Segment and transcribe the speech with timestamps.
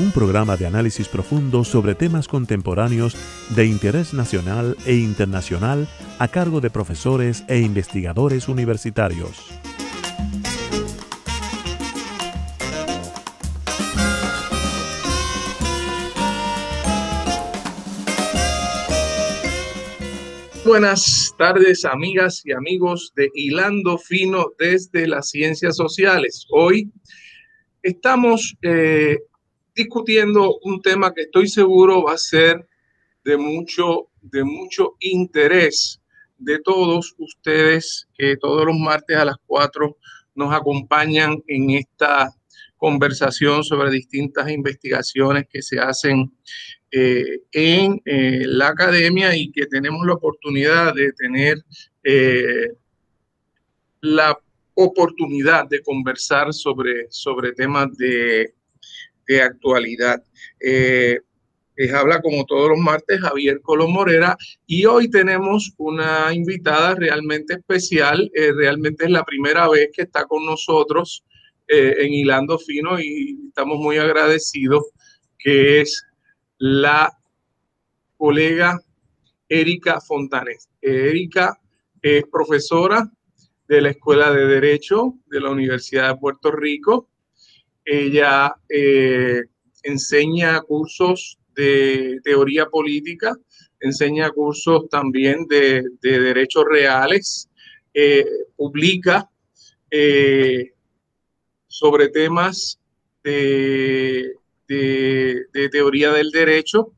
[0.00, 3.16] un programa de análisis profundo sobre temas contemporáneos
[3.56, 9.50] de interés nacional e internacional a cargo de profesores e investigadores universitarios.
[20.64, 26.46] Buenas tardes, amigas y amigos de Hilando Fino desde las Ciencias Sociales.
[26.50, 26.92] Hoy
[27.82, 29.16] estamos eh,
[29.78, 32.68] discutiendo un tema que estoy seguro va a ser
[33.24, 36.00] de mucho, de mucho interés
[36.36, 39.96] de todos ustedes que todos los martes a las 4
[40.34, 42.34] nos acompañan en esta
[42.76, 46.32] conversación sobre distintas investigaciones que se hacen
[46.90, 51.58] eh, en eh, la academia y que tenemos la oportunidad de tener
[52.02, 52.72] eh,
[54.00, 54.36] la
[54.74, 58.54] oportunidad de conversar sobre, sobre temas de
[59.28, 60.22] de actualidad.
[60.58, 61.20] Eh,
[61.76, 67.54] les habla como todos los martes Javier Colón Morera y hoy tenemos una invitada realmente
[67.54, 71.24] especial, eh, realmente es la primera vez que está con nosotros
[71.68, 74.86] eh, en Hilando Fino y estamos muy agradecidos
[75.38, 76.04] que es
[76.58, 77.16] la
[78.16, 78.80] colega
[79.48, 80.68] Erika Fontanes.
[80.80, 81.60] Erika
[82.02, 83.08] es profesora
[83.68, 87.08] de la Escuela de Derecho de la Universidad de Puerto Rico
[87.88, 89.44] ella eh,
[89.82, 93.34] enseña cursos de teoría política,
[93.80, 97.48] enseña cursos también de, derechos reales,
[97.94, 98.26] eh,
[98.56, 99.30] publica
[99.90, 100.72] eh,
[101.66, 102.78] sobre temas
[103.24, 104.34] de,
[105.72, 106.92] teoría del derecho,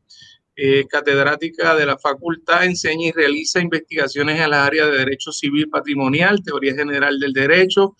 [0.91, 6.43] catedrática de la facultad, enseña y realiza investigaciones en la área de derecho civil patrimonial,
[6.45, 7.97] teoría general del derecho,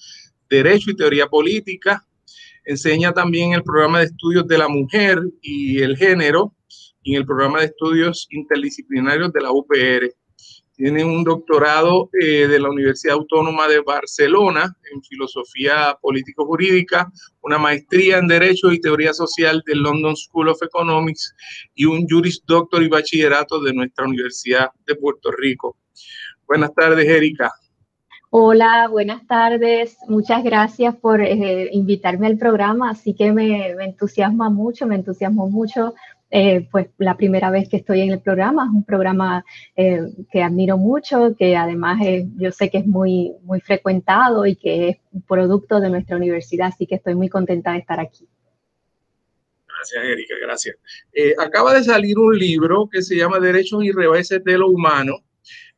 [0.49, 2.05] derecho y teoría política,
[2.65, 6.55] Enseña también el programa de estudios de la mujer y el género
[7.03, 10.15] y el programa de estudios interdisciplinarios de la UPR.
[10.75, 17.11] Tiene un doctorado eh, de la Universidad Autónoma de Barcelona en filosofía político-jurídica,
[17.43, 21.35] una maestría en Derecho y Teoría Social del London School of Economics
[21.75, 25.77] y un Juris Doctor y Bachillerato de nuestra Universidad de Puerto Rico.
[26.47, 27.53] Buenas tardes, Erika.
[28.33, 29.99] Hola, buenas tardes.
[30.07, 32.91] Muchas gracias por eh, invitarme al programa.
[32.91, 35.95] Así que me, entusiasma mucho, me entusiasmo mucho.
[36.31, 40.45] Eh, pues la primera vez que estoy en el programa, es un programa eh, que
[40.45, 41.99] admiro mucho, que además
[42.37, 46.69] yo sé que es muy, muy frecuentado y que es un producto de nuestra universidad,
[46.69, 48.29] así que estoy muy contenta de estar aquí.
[49.67, 50.77] Gracias, Erika, gracias.
[51.37, 55.17] acaba de salir un libro que se llama Derechos y Reveses de lo Humano,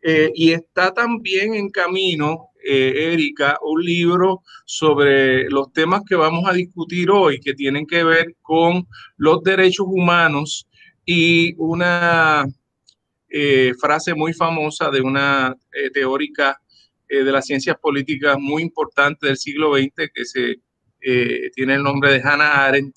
[0.03, 6.45] eh, y está también en camino, eh, Erika, un libro sobre los temas que vamos
[6.49, 8.87] a discutir hoy, que tienen que ver con
[9.17, 10.69] los derechos humanos
[11.07, 12.45] y una
[13.29, 15.57] eh, frase muy famosa de una
[15.93, 16.61] teórica
[17.09, 20.61] de las ciencias políticas muy importante del siglo XX que se
[21.55, 22.97] tiene el nombre de Hannah Arendt.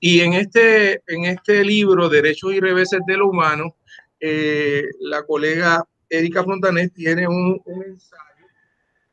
[0.00, 3.76] y en este, en este libro, Derechos y Reveses de lo Humano,
[4.20, 8.46] eh, la colega Erika Fontanet tiene un, ensayo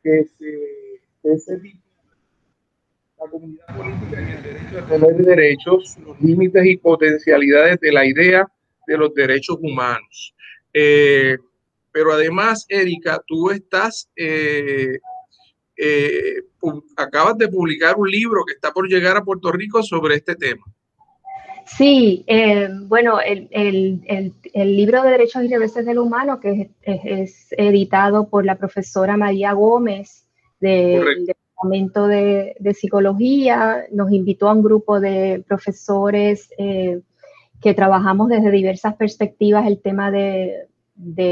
[0.02, 1.82] que se, titula
[3.20, 8.06] La comunidad política y el derecho a tener derechos, los límites y potencialidades de la
[8.06, 8.48] idea
[8.88, 10.36] de los derechos humanos.
[10.74, 11.38] Eh,
[11.92, 15.00] pero además, Erika, tú estás, eh,
[16.98, 20.66] acabas de publicar un libro que está por llegar a Puerto Rico sobre este tema.
[21.66, 24.02] Sí, eh, bueno, el,
[24.54, 30.28] libro de Derechos y Reveses del Humano, que es, editado por la profesora María Gómez
[30.60, 37.02] del Departamento de, Psicología, nos invitó a un grupo de profesores eh,
[37.62, 40.68] que trabajamos desde diversas perspectivas el tema de,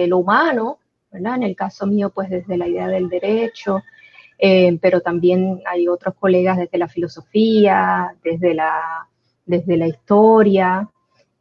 [0.07, 0.79] lo humano,
[1.11, 1.35] ¿verdad?
[1.35, 3.83] En el caso mío, pues desde la idea del derecho,
[4.39, 9.07] eh, pero también hay otros colegas desde la filosofía, desde la
[9.45, 10.89] desde la historia,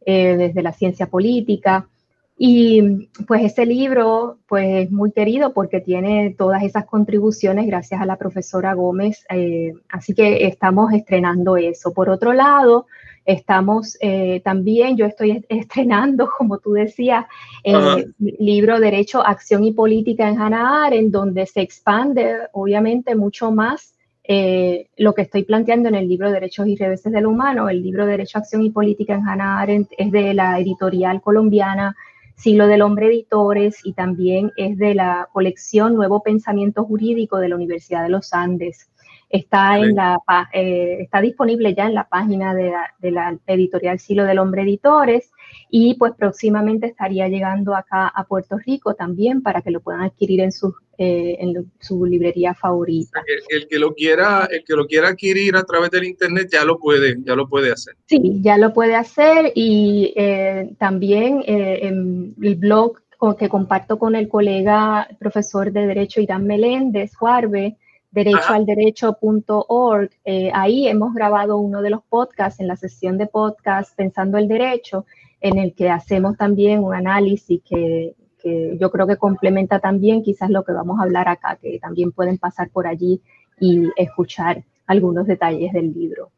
[0.04, 1.88] eh, desde la ciencia política.
[2.36, 8.06] Y pues ese libro pues es muy querido porque tiene todas esas contribuciones gracias a
[8.06, 11.92] la profesora Gómez, eh, así que estamos estrenando eso.
[11.92, 12.86] Por otro lado,
[13.24, 17.26] estamos eh, también, yo estoy estrenando, como tú decías,
[17.62, 23.91] el libro Derecho, Acción y Política en Hannah Arendt, donde se expande obviamente mucho más
[24.24, 27.68] eh, lo que estoy planteando en el libro Derechos y Reveses del Humano.
[27.68, 31.96] El libro Derecho, Acción y Política en Hannah Arendt es de la editorial colombiana
[32.36, 37.56] Siglo del Hombre Editores y también es de la colección Nuevo Pensamiento Jurídico de la
[37.56, 38.88] Universidad de los Andes.
[39.32, 40.18] Está, en la,
[40.52, 45.32] eh, está disponible ya en la página de la, editorial Siglo del Hombre Editores
[45.70, 50.42] y pues próximamente estaría llegando acá a Puerto Rico también para que lo puedan adquirir
[50.42, 53.22] en su, eh, en su librería favorita.
[53.48, 56.78] El, que lo quiera, el que lo quiera adquirir a través del internet ya lo
[56.78, 57.96] puede, ya lo puede hacer.
[58.04, 62.98] Sí, ya lo puede hacer y eh, también en el blog
[63.38, 67.78] que comparto con el colega profesor de Derecho Irán Meléndez, Juarbe,
[68.12, 70.10] derechoalderecho.org.
[70.24, 74.46] Eh, ahí hemos grabado uno de los podcasts en la sesión de podcast Pensando el
[74.48, 75.04] Derecho,
[75.40, 80.50] en el que hacemos también un análisis que, que, yo creo que complementa también quizás
[80.50, 83.20] lo que vamos a hablar acá, que también pueden pasar por allí
[83.58, 86.30] y escuchar algunos detalles del libro.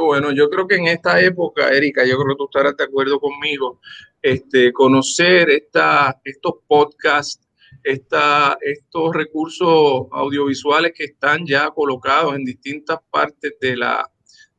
[0.00, 3.20] Bueno, yo creo que en esta época, Erika, yo creo que tú estarás de acuerdo
[3.20, 3.78] conmigo,
[4.22, 7.41] este, conocer esta, estos podcasts
[7.84, 14.08] estos recursos audiovisuales que están ya colocados en distintas partes de, la,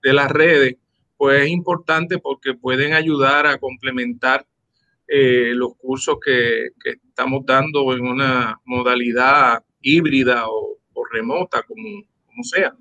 [0.01, 0.75] de las redes,
[1.17, 4.45] pues es importante porque pueden ayudar a complementar
[5.07, 10.77] eh, los cursos que, estamos dando en una modalidad híbrida o,
[11.11, 12.03] remota, como,
[12.43, 12.73] sea.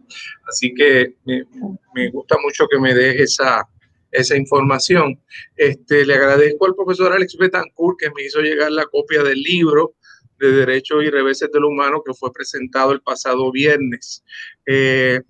[0.49, 3.69] Así que me, gusta mucho que me deje esa,
[4.11, 5.21] esa información.
[5.55, 9.95] Este, le agradezco al profesor Alex Betancourt que me hizo llegar la copia del libro
[10.43, 14.25] de Derechos y Reveses del Humano que fue presentado el pasado viernes.
[14.67, 15.21] Eh,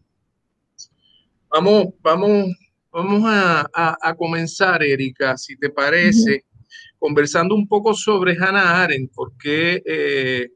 [1.50, 2.46] vamos, vamos,
[2.90, 6.46] vamos a, comenzar, Erika, si te parece,
[6.98, 10.48] conversando un poco sobre Hannah Arendt, porque eh,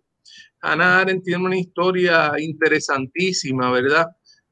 [0.62, 4.06] Hannah Arendt tiene una historia interesantísima, ¿verdad?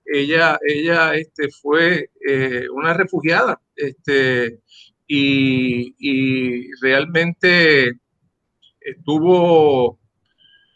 [0.04, 4.60] Ella, ella este, fue eh, una refugiada este,
[5.06, 8.00] y, y realmente
[8.84, 9.98] estuvo,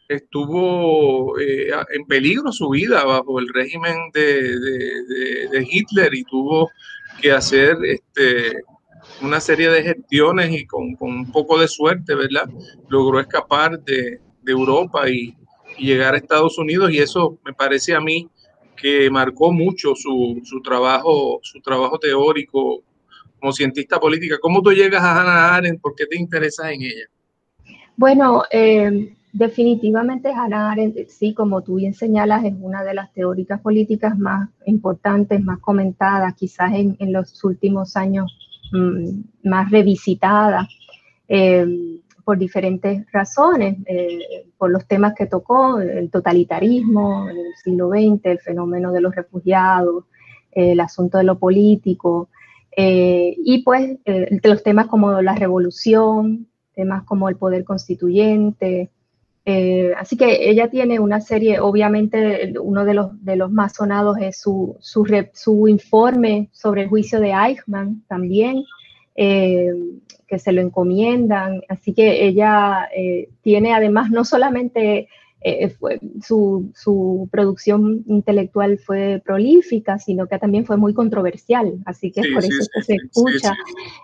[0.08, 6.70] estuvo eh, en peligro su vida bajo el régimen de, Hitler y tuvo
[7.20, 8.62] que hacer este,
[9.20, 12.48] una serie de gestiones y con, un poco de suerte, ¿verdad?
[12.88, 15.36] Logró escapar de, Europa y,
[15.78, 18.28] llegar a Estados Unidos y eso me parece a mí
[18.74, 22.82] que marcó mucho su, su, trabajo, su trabajo teórico
[23.38, 24.38] como cientista política.
[24.40, 25.80] ¿Cómo tú llegas a Hannah Arendt?
[25.80, 27.06] ¿Por qué te interesas en ella?
[27.98, 33.60] Bueno, eh, definitivamente Hannah Arendt, sí, como tú bien señalas, es una de las teóricas
[33.60, 38.32] políticas más importantes, más comentadas, quizás en, los últimos años
[38.70, 40.68] mm, más revisitadas.
[41.26, 41.66] Eh,
[42.24, 48.26] por diferentes razones, eh, por los temas que tocó, el totalitarismo en el siglo XX,
[48.26, 50.04] el fenómeno de los refugiados,
[50.52, 52.28] el asunto de lo político,
[52.76, 53.98] y pues
[54.44, 56.46] los temas como la revolución,
[56.78, 58.88] temas como el poder constituyente.
[59.44, 64.76] Eh, así que ella tiene una serie, obviamente uno de los, más sonados es su,
[64.78, 68.62] su, su informe sobre el juicio de Eichmann también,
[69.16, 69.72] eh,
[70.28, 71.62] que se lo encomiendan.
[71.68, 75.08] Así que ella eh, tiene además no solamente
[75.40, 82.10] eh, fue, su, su, producción intelectual fue prolífica, sino que también fue muy controversial, así
[82.10, 83.54] que por eso que se escucha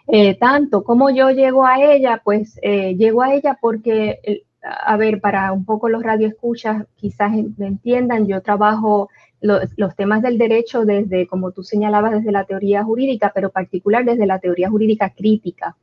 [0.06, 0.84] eh, tanto.
[0.84, 2.20] como yo llego a ella?
[2.22, 7.66] Pues eh, llego a ella porque, a ver, para un poco los radioescuchas quizás me
[7.66, 9.08] entiendan, yo trabajo
[9.40, 14.24] los temas del derecho desde, como tú señalabas, desde la teoría jurídica, pero particular desde
[14.24, 15.76] la teoría jurídica crítica,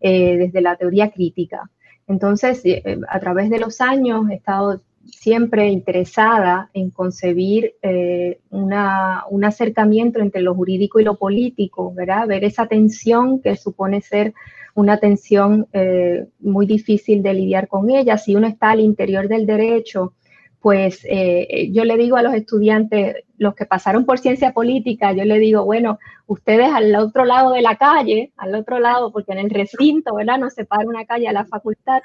[0.00, 1.70] desde la teoría crítica.
[2.06, 2.62] Entonces,
[3.08, 10.20] a través de los años he estado siempre interesada en concebir eh, una, un acercamiento
[10.20, 12.26] entre lo jurídico y lo político, ¿verdad?
[12.26, 14.34] Ver esa tensión que supone ser
[14.74, 18.16] una tensión eh, muy difícil de lidiar con ella.
[18.16, 20.14] Si uno está al interior del derecho,
[20.60, 25.24] pues eh, yo le digo a los estudiantes, los que pasaron por ciencia política, yo
[25.24, 29.38] le digo, bueno, ustedes al otro lado de la calle, al otro lado, porque en
[29.38, 30.38] el recinto, ¿verdad?
[30.38, 32.00] Nos separa una calle a la facultad,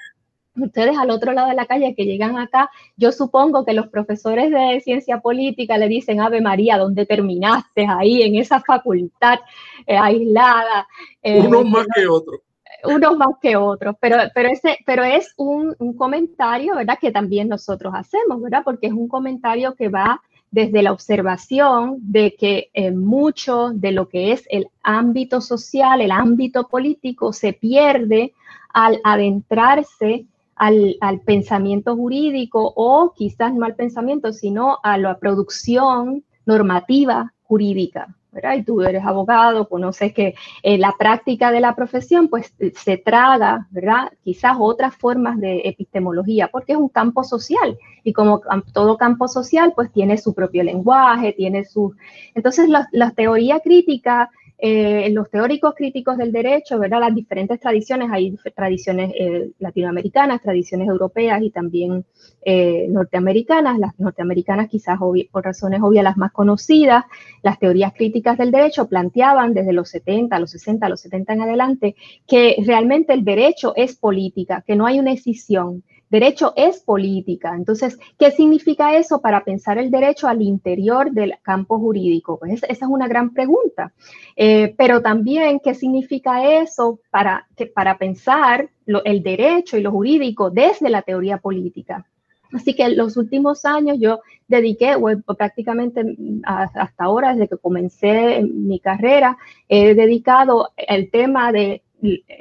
[0.55, 4.51] ustedes al otro lado de la calle que llegan acá, yo supongo que los profesores
[4.51, 9.39] de ciencia política le dicen, Ave María, ¿dónde terminaste ahí en esa facultad
[9.87, 10.87] eh, aislada?
[11.21, 12.41] Eh, Uno más que otro.
[12.85, 16.97] unos más que otros, pero, pero, ese, pero es un, un, comentario, ¿verdad?
[16.99, 18.61] Que también nosotros hacemos, ¿verdad?
[18.63, 20.21] Porque es un comentario que va
[20.53, 26.11] desde la observación de que eh, mucho de lo que es el ámbito social, el
[26.11, 28.33] ámbito político, se pierde
[28.71, 36.23] al adentrarse al, al, pensamiento jurídico o quizás no al pensamiento, sino a la producción
[36.45, 38.15] normativa jurídica.
[38.55, 40.33] Y tú eres abogado, conoces que
[40.63, 44.11] en la práctica de la profesión, pues se traga, ¿verdad?
[44.23, 48.41] Quizás otras formas de epistemología, porque es un campo social y como
[48.73, 51.93] todo campo social, pues tiene su propio lenguaje, tiene su...
[52.33, 54.31] Entonces, la, la teoría crítica
[54.65, 57.01] eh, los teóricos críticos del derecho, ¿verdad?
[57.01, 62.05] Las diferentes tradiciones, hay tradiciones eh, latinoamericanas, tradiciones europeas y también
[62.45, 63.77] eh, norteamericanas.
[63.77, 67.03] Las norteamericanas quizás por razones obvias las más conocidas,
[67.41, 71.95] las teorías críticas del derecho planteaban desde los 70, los 60, los 70 en adelante
[72.25, 77.55] que realmente el derecho es política, que no hay una decisión Derecho es política.
[77.55, 82.37] Entonces, ¿qué significa eso para pensar el derecho al interior del campo jurídico?
[82.37, 83.93] Pues esa es una gran pregunta.
[84.35, 90.91] Eh, pero también, ¿qué significa eso para, para pensar el derecho y lo jurídico desde
[90.91, 92.05] la teoría política?
[92.53, 96.03] Así que en los últimos años yo dediqué, o prácticamente
[96.43, 99.35] hasta ahora, desde que comencé mi carrera,
[99.67, 101.81] he dedicado el tema de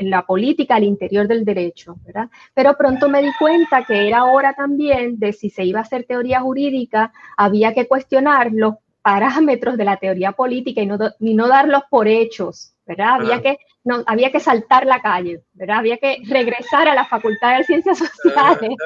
[0.01, 2.29] la política al interior del derecho, ¿verdad?
[2.55, 6.05] Pero pronto me di cuenta que era hora también de si se iba a hacer
[6.05, 11.83] teoría jurídica, había que cuestionar los parámetros de la teoría política y no, no darlos
[11.91, 13.21] por hechos, ¿verdad?
[13.21, 15.79] Había que, no, había que saltar la calle, ¿verdad?
[15.79, 18.77] Había que regresar a la Facultad de Ciencias Sociales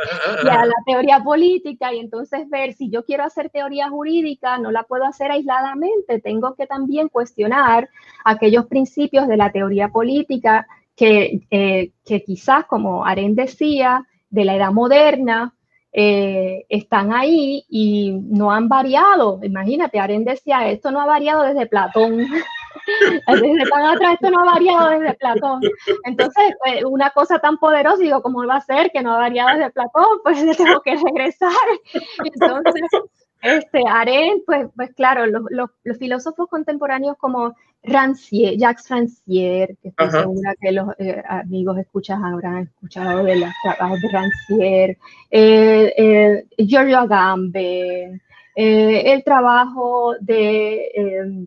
[0.45, 4.71] y a la teoría política y entonces ver si yo quiero hacer teoría jurídica, no
[4.71, 7.89] la puedo hacer aisladamente, tengo que también cuestionar
[8.25, 14.57] aquellos principios de la teoría política que, eh, que quizás, como Aren decía, de la
[14.57, 15.55] edad moderna,
[15.99, 19.41] eh, están ahí y no han variado.
[19.43, 22.27] Imagínate, Aren decía, esto no ha variado desde Platón.
[23.27, 25.61] desde tan atrás, esto no ha variado desde Platón.
[26.05, 29.59] Entonces, eh, una cosa tan poderosa, digo, ¿cómo va a ser que no ha variado
[29.59, 30.07] desde Platón?
[30.23, 31.51] Pues tengo que regresar.
[32.25, 32.83] Entonces,
[33.43, 39.89] este, Arendt, pues, pues claro, los, los, los, filósofos contemporáneos como Rancière, Jacques Rancière, que
[39.89, 44.99] estoy segura que los eh, amigos escuchas habrán escuchado de los trabajos de Rancière,
[45.31, 48.21] eh, eh, Giorgio Agamben,
[48.59, 51.47] eh, el trabajo de eh,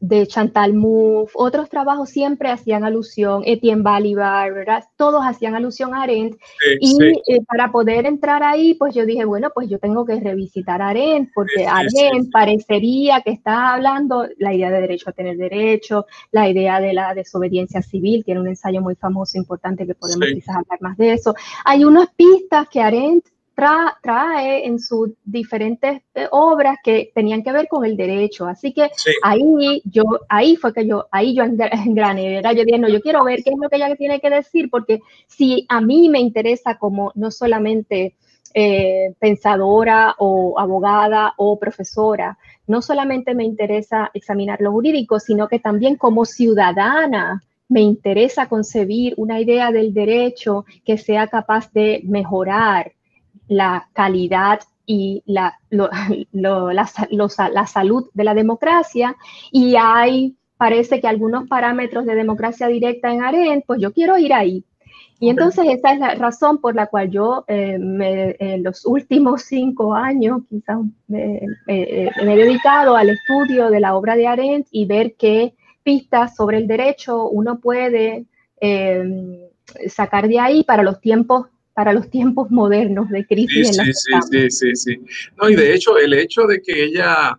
[0.00, 4.84] de Chantal Mouffe, otros trabajos siempre hacían alusión, Etienne Balibar, ¿verdad?
[4.96, 6.36] Todos hacían alusión a Arendt.
[6.80, 10.82] y eh, para poder entrar ahí, pues yo dije, bueno, pues yo tengo que revisitar
[10.82, 16.06] a Arendt, porque Arendt parecería que está hablando la idea de derecho a tener derecho,
[16.32, 20.56] la idea de la desobediencia civil, tiene un ensayo muy famoso, importante, que podemos quizás
[20.56, 21.34] hablar más de eso.
[21.64, 23.26] Hay unas pistas que Arendt
[23.56, 28.46] trae en sus diferentes eh, obras que tenían que ver con el derecho.
[28.46, 28.90] Así que
[29.22, 32.52] ahí yo, ahí fue que yo, ahí yo engrané, ¿verdad?
[32.54, 35.00] Yo dije, no, yo quiero ver qué es lo que ella tiene que decir, porque
[35.26, 38.14] si a mí me interesa como no solamente
[38.52, 42.36] eh, pensadora o abogada o profesora,
[42.66, 49.14] no solamente me interesa examinar lo jurídico, sino que también como ciudadana me interesa concebir
[49.16, 52.92] una idea del derecho que sea capaz de mejorar
[53.48, 55.58] la calidad y la,
[56.32, 59.16] la, salud de la democracia
[59.50, 64.32] y hay, parece que algunos parámetros de democracia directa en AREN, pues yo quiero ir
[64.32, 64.64] ahí.
[65.18, 67.78] Y entonces esa es la razón por la cual yo eh,
[68.38, 74.26] en los últimos cinco años quizás me he dedicado al estudio de la obra de
[74.26, 78.26] Arendt y ver qué pistas sobre el derecho uno puede
[78.60, 79.48] eh,
[79.88, 81.46] sacar de ahí para los tiempos
[81.76, 83.76] para los tiempos modernos de crisis.
[83.76, 84.96] Sí, en sí, sí, sí, sí,
[85.36, 87.38] No, y de hecho, el hecho de que ella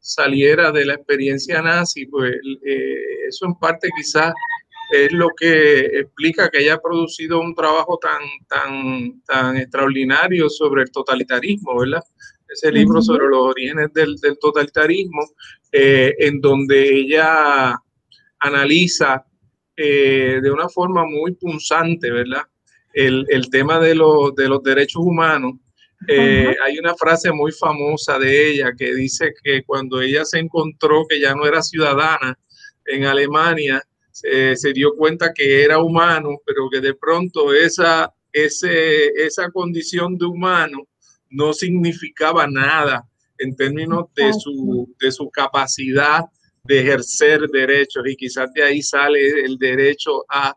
[0.00, 2.34] saliera de la experiencia nazi, pues
[2.66, 4.34] eh, eso en parte quizás
[4.92, 10.90] es lo que explica que haya producido un trabajo tan, tan, tan extraordinario sobre el
[10.90, 12.02] totalitarismo, ¿verdad?
[12.48, 15.22] Ese libro sobre los orígenes del, del totalitarismo,
[15.70, 17.76] eh, en donde ella
[18.40, 19.24] analiza
[19.76, 22.42] eh, de una forma muy punzante, ¿verdad?
[22.92, 25.54] El, el tema de, los de los derechos humanos,
[26.08, 31.04] eh, hay una frase muy famosa de ella que dice que cuando ella se encontró
[31.06, 32.38] que ya no era ciudadana
[32.86, 33.82] en Alemania,
[34.12, 40.26] se dio cuenta que era humano, pero que de pronto esa, ese, esa condición de
[40.26, 40.86] humano
[41.30, 43.06] no significaba nada
[43.38, 46.24] en términos de su, de su capacidad
[46.64, 48.02] de ejercer derechos.
[48.06, 50.54] Y quizás de ahí sale el derecho a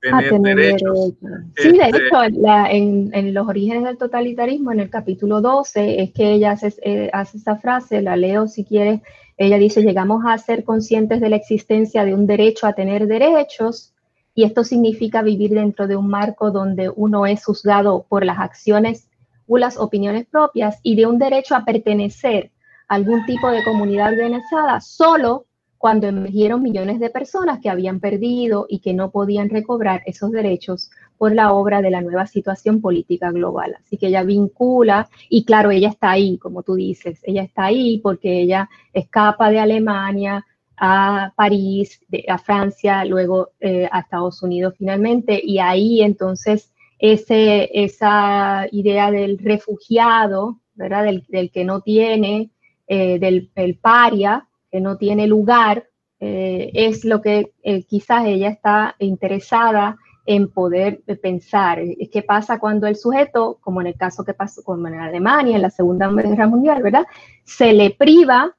[0.00, 1.12] tener, derechos.
[1.56, 6.32] Sí, de este hecho, en, los orígenes del totalitarismo, en el capítulo 12, es que
[6.32, 9.00] ella hace, eh, hace esa frase, la leo si quieres,
[9.36, 13.94] ella dice, llegamos a ser conscientes de la existencia de un derecho a tener derechos,
[14.34, 19.08] y esto significa vivir dentro de un marco donde uno es juzgado por las acciones
[19.46, 22.50] o las opiniones propias y de un derecho a pertenecer
[22.88, 25.46] a algún tipo de comunidad organizada solo
[25.80, 30.90] cuando emergieron millones de personas que habían perdido y que no podían recobrar esos derechos
[31.16, 33.76] por la obra de la nueva situación política global.
[33.80, 37.98] Así que ella vincula, y claro, ella está ahí, como tú dices, ella está ahí
[38.02, 40.44] porque ella escapa de Alemania
[40.76, 49.10] a París, a Francia, luego eh, a Estados Unidos finalmente, y ahí entonces esa idea
[49.10, 51.04] del refugiado, ¿verdad?
[51.04, 52.50] Del, que no tiene,
[52.86, 55.86] eh, del, del paria, que no tiene lugar,
[56.20, 59.96] eh, es lo que eh, quizás ella está interesada
[60.26, 61.80] en poder pensar.
[62.12, 65.62] ¿Qué pasa cuando el sujeto, como en el caso que pasó como en Alemania en
[65.62, 67.06] la Segunda Guerra Mundial, ¿verdad?
[67.44, 68.54] Se le priva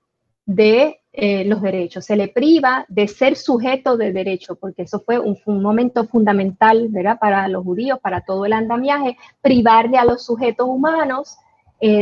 [0.45, 5.19] de eh, los derechos, se le priva de ser sujeto de derecho, porque eso fue
[5.19, 7.19] un, momento fundamental, ¿verdad?
[7.19, 11.37] Para los judíos, para todo el andamiaje, privarle a los sujetos humanos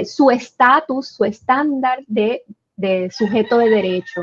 [0.03, 2.43] su estatus, su estándar de
[2.79, 4.21] de sujeto de derecho.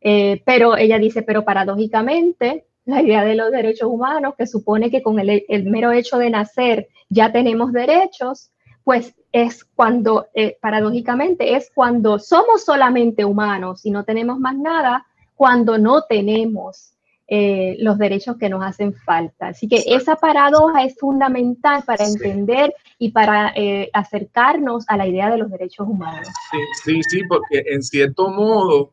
[0.00, 5.02] Eh, pero ella dice, pero paradójicamente, la idea de los derechos humanos, que supone que
[5.02, 8.50] con el, mero hecho de nacer ya tenemos derechos,
[8.84, 15.06] pues es cuando, eh, paradójicamente, es cuando somos solamente humanos y no tenemos más nada,
[15.34, 16.93] cuando no tenemos
[17.26, 19.48] eh, los derechos que nos hacen falta.
[19.48, 25.30] Así que esa paradoja es fundamental para entender y para eh, acercarnos a la idea
[25.30, 26.28] de los derechos humanos.
[26.50, 28.92] Sí, sí, sí porque en cierto modo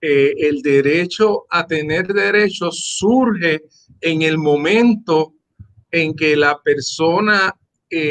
[0.00, 3.64] eh, el derecho a tener derechos surge
[4.00, 5.34] en el momento
[5.90, 7.54] en que la persona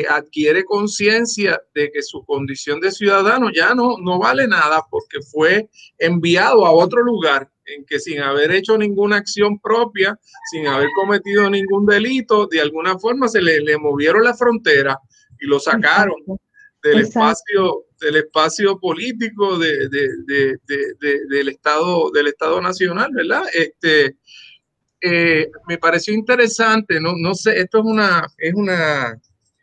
[0.10, 5.70] adquiere conciencia de que su condición de ciudadano ya no, no vale nada porque fue
[6.00, 10.18] enviado a otro lugar en que sin haber hecho ninguna acción propia,
[10.50, 14.98] sin haber cometido ningún delito, de alguna forma se le, le movieron la frontera
[15.40, 16.16] y lo sacaron
[16.82, 24.18] del espacio del espacio político de, de, de, del estado del estado nacional verdad este
[25.02, 29.20] eh, me pareció interesante no no sé esto es una es una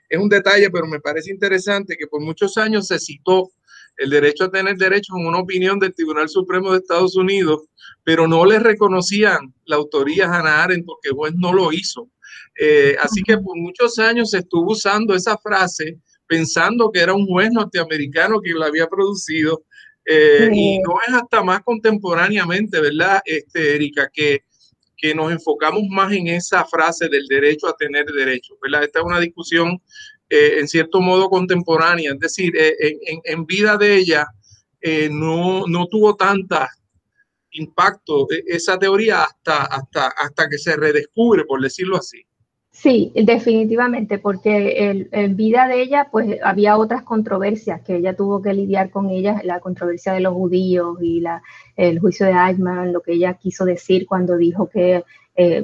[0.08, 3.52] es un detalle pero me parece interesante que por muchos años se citó
[3.96, 7.62] el derecho a tener derecho en una opinión del Tribunal Supremo de Estados Unidos,
[8.04, 12.10] pero no le reconocían la autoría a Hannah Arendt porque el juez no lo hizo.
[12.60, 17.26] Eh, así que por muchos años se estuvo usando esa frase pensando que era un
[17.26, 19.64] juez norteamericano quien la había producido.
[20.06, 24.10] Eh, y no es hasta más contemporáneamente, ¿verdad, este, Erika?
[24.12, 24.44] Que,
[24.96, 28.84] que nos enfocamos más en esa frase del derecho a tener derecho, ¿verdad?
[28.84, 29.80] Esta es una discusión
[30.28, 34.26] eh, en cierto modo contemporánea, es decir, eh, en, vida de ella
[35.10, 36.68] no, no tuvo tanta
[37.54, 42.22] impacto esa teoría hasta, hasta, hasta que se redescubre, por decirlo así.
[42.70, 48.52] Sí, definitivamente, porque en vida de ella, pues había otras controversias que ella tuvo que
[48.52, 51.40] lidiar con ellas, la controversia de los judíos y la,
[51.76, 55.04] el juicio de Eichmann, lo que ella quiso decir cuando dijo que,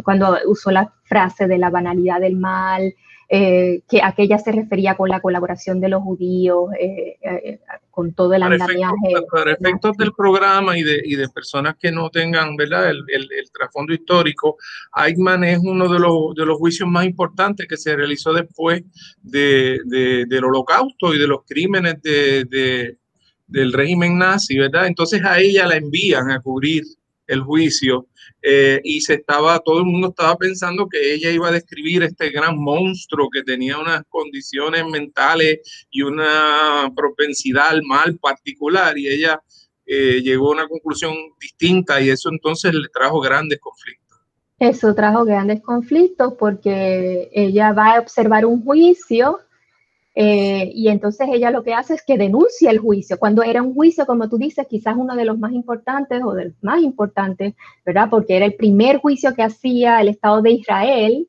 [0.04, 2.94] cuando usó la frase de la banalidad del mal,
[3.32, 8.34] eh, que aquella se refería con la colaboración de los judíos, eh, eh, con todo
[8.34, 9.14] el andamiaje.
[9.30, 12.90] para efectos del programa y de, y de, personas que no tengan ¿verdad?
[12.90, 14.56] El, el, trasfondo histórico,
[14.96, 18.82] Eichmann es uno de los, de los juicios más importantes que se realizó después
[19.22, 22.96] de, de, del holocausto y de los crímenes de,
[23.46, 24.88] del régimen nazi, ¿verdad?
[24.88, 26.82] Entonces a ella la envían a cubrir
[27.30, 28.06] el juicio
[28.42, 32.30] eh, y se estaba, todo el mundo estaba pensando que ella iba a describir este
[32.30, 39.40] gran monstruo que tenía unas condiciones mentales y una propensidad al mal particular y ella
[39.86, 44.18] eh, llegó a una conclusión distinta y eso entonces le trajo grandes conflictos.
[44.58, 49.38] Eso trajo grandes conflictos porque ella va a observar un juicio
[50.14, 53.18] eh, y entonces ella lo que hace es que denuncia el juicio.
[53.18, 56.46] Cuando era un juicio, como tú dices, quizás uno de los más importantes o de
[56.46, 58.08] los más importantes, ¿verdad?
[58.10, 61.28] Porque era el primer juicio que hacía el Estado de Israel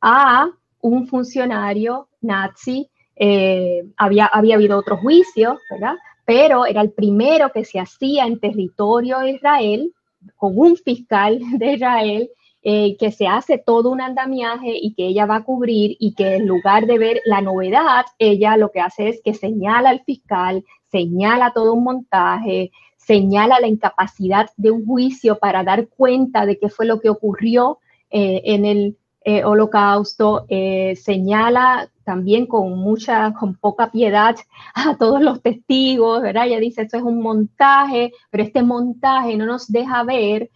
[0.00, 0.48] a
[0.80, 2.88] un funcionario nazi.
[3.16, 5.94] Eh, había, había habido otro juicio, ¿verdad?
[6.24, 9.92] Pero era el primero que se hacía en territorio de Israel
[10.36, 12.30] con un fiscal de Israel
[12.64, 16.36] eh, que se hace todo un andamiaje y que ella va a cubrir y que
[16.36, 20.64] en lugar de ver la novedad, ella lo que hace es que señala al fiscal,
[20.90, 26.68] señala todo un montaje, señala la incapacidad de un juicio para dar cuenta de qué
[26.68, 27.78] fue lo que ocurrió
[28.10, 30.46] eh, en, el, eh, holocausto,
[30.94, 34.36] señala también con mucha, con poca piedad
[34.74, 36.46] a todos los testigos, ¿verdad?
[36.46, 40.50] Ella dice, esto es un montaje, pero este montaje no nos deja ver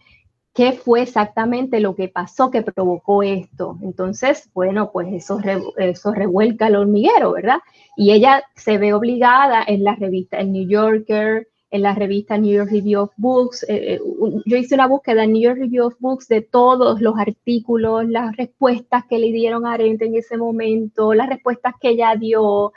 [0.57, 3.77] qué fue exactamente lo que pasó que provocó esto.
[3.83, 5.39] Entonces, bueno, pues eso,
[5.77, 7.59] eso revuelca el hormiguero, ¿verdad?
[7.95, 12.53] Y ella se ve obligada en la revista, el New Yorker, en la revista New
[12.53, 13.63] York Review of Books.
[13.67, 13.99] Eh, eh,
[14.45, 18.35] yo hice una búsqueda en New York Review of Books de todos los artículos, las
[18.37, 22.71] respuestas que le dieron a Arendt en ese momento, las respuestas que ella dio.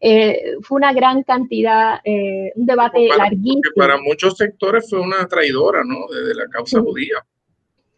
[0.00, 3.62] Eh, fue una gran cantidad, un debate larguísimo.
[3.74, 6.06] para muchos sectores fue una traidora, ¿no?
[6.14, 7.24] De, la causa judía.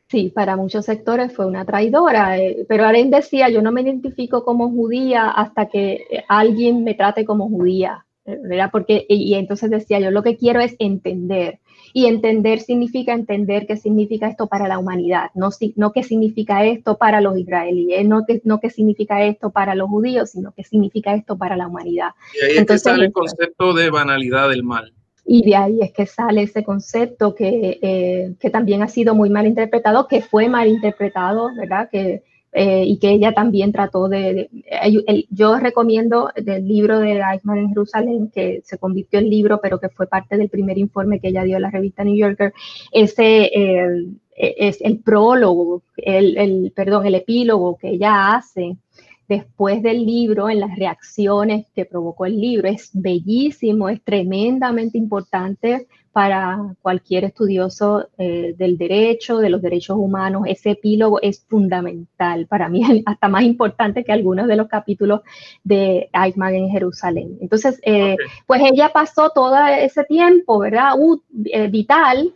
[0.06, 4.70] Sí, para muchos sectores fue una traidora, pero Arendt decía, yo no me identifico como
[4.70, 8.06] judía hasta que alguien me trate como judía.
[8.43, 8.71] ¿Verdad?
[8.71, 11.61] Porque, y, entonces decía yo, lo que quiero es entender.
[11.95, 16.99] Y entender significa entender qué significa esto para la humanidad, no, no qué significa esto
[16.99, 21.14] para los israelíes, no qué, no qué significa esto para los judíos, sino qué significa
[21.14, 22.11] esto para la humanidad.
[22.35, 24.93] Y ahí es que sale el concepto de banalidad del mal.
[25.25, 29.31] Y de ahí es que sale ese concepto que, eh, que también ha sido muy
[29.31, 31.88] mal interpretado, que fue mal interpretado, ¿verdad?
[31.91, 34.48] Que, eh, y que ella también trató de,
[35.30, 39.88] yo recomiendo del libro de Eichmann en Jerusalén, que se convirtió en libro, pero que
[39.88, 42.52] fue parte del primer informe que ella dio a la revista New Yorker,
[42.92, 43.50] ese
[44.34, 48.76] es el prólogo, el, el, perdón, el epílogo que ella hace
[49.28, 52.68] después del libro, en las reacciones que provocó el libro.
[52.68, 55.87] Es bellísimo, es tremendamente importante
[56.18, 60.42] para cualquier estudioso eh, del derecho, de los derechos humanos.
[60.48, 65.20] Ese epílogo es fundamental, para mí hasta más importante que algunos de los capítulos
[65.62, 67.38] de Eichmann en Jerusalén.
[67.40, 68.16] Entonces, eh,
[68.48, 70.94] pues ella pasó todo ese tiempo, ¿verdad?
[71.44, 72.35] Eh, vital.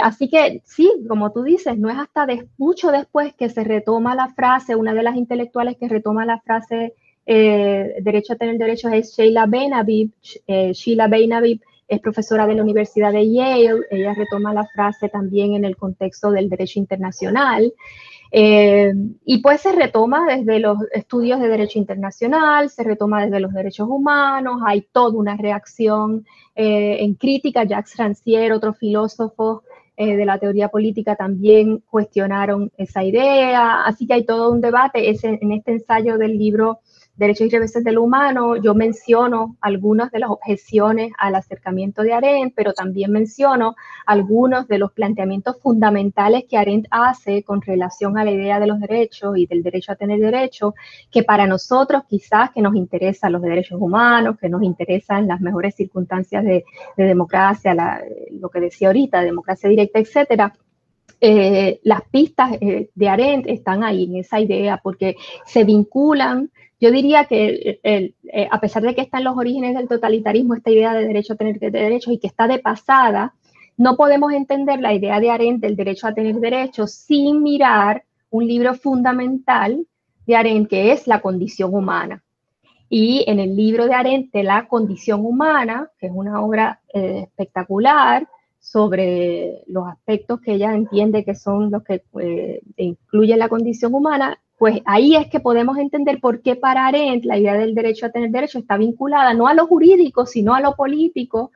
[0.00, 4.28] así que sí, como tú dices, no es hasta mucho después que se retoma la
[4.28, 6.94] frase, una de las intelectuales que retoma la frase
[7.26, 10.10] derecho a tener derechos es Sheila Benabib,
[10.46, 15.64] Sheila Benabib, es profesora de la Universidad de Yale, ella retoma la frase también en
[15.64, 17.74] el contexto del derecho internacional.
[18.30, 18.92] Eh,
[19.24, 23.88] y pues se retoma desde los estudios de derecho internacional, se retoma desde los derechos
[23.90, 26.24] humanos, hay toda una reacción
[26.54, 27.64] eh, en crítica.
[27.64, 29.64] Jacques Rancière, otro filósofo
[29.96, 33.82] eh, de la teoría política, también cuestionaron esa idea.
[33.82, 35.10] Así que hay todo un debate.
[35.10, 36.78] Es en este ensayo del libro
[37.20, 42.54] derechos y reveses del humano, yo menciono algunas de las objeciones al acercamiento de Arendt,
[42.56, 48.30] pero también menciono algunos de los planteamientos fundamentales que Arendt hace con relación a la
[48.30, 50.72] idea de los derechos y del derecho a tener derechos,
[51.10, 55.74] que para nosotros quizás que nos interesan los derechos humanos, que nos interesan las mejores
[55.74, 56.64] circunstancias de,
[56.96, 57.74] democracia,
[58.32, 60.54] lo que decía ahorita, democracia directa, etcétera,
[61.20, 66.90] eh, las pistas eh, de Arendt están ahí en esa idea porque se vinculan yo
[66.90, 68.14] diría que eh,
[68.50, 71.36] a pesar de que está en los orígenes del totalitarismo esta idea de derecho a
[71.36, 73.34] tener derechos y que está de pasada,
[73.76, 78.46] no podemos entender la idea de Arendt del derecho a tener derechos sin mirar un
[78.46, 79.86] libro fundamental
[80.26, 82.22] de Arendt que es La condición humana.
[82.88, 88.28] Y en el libro de Arendt La condición humana, que es una obra eh, espectacular
[88.58, 94.38] sobre los aspectos que ella entiende que son los que eh, incluyen la condición humana,
[94.60, 98.10] pues ahí es que podemos entender por qué para Arendt la idea del derecho a
[98.10, 101.50] tener derecho está vinculada no a lo jurídico, sino a lo político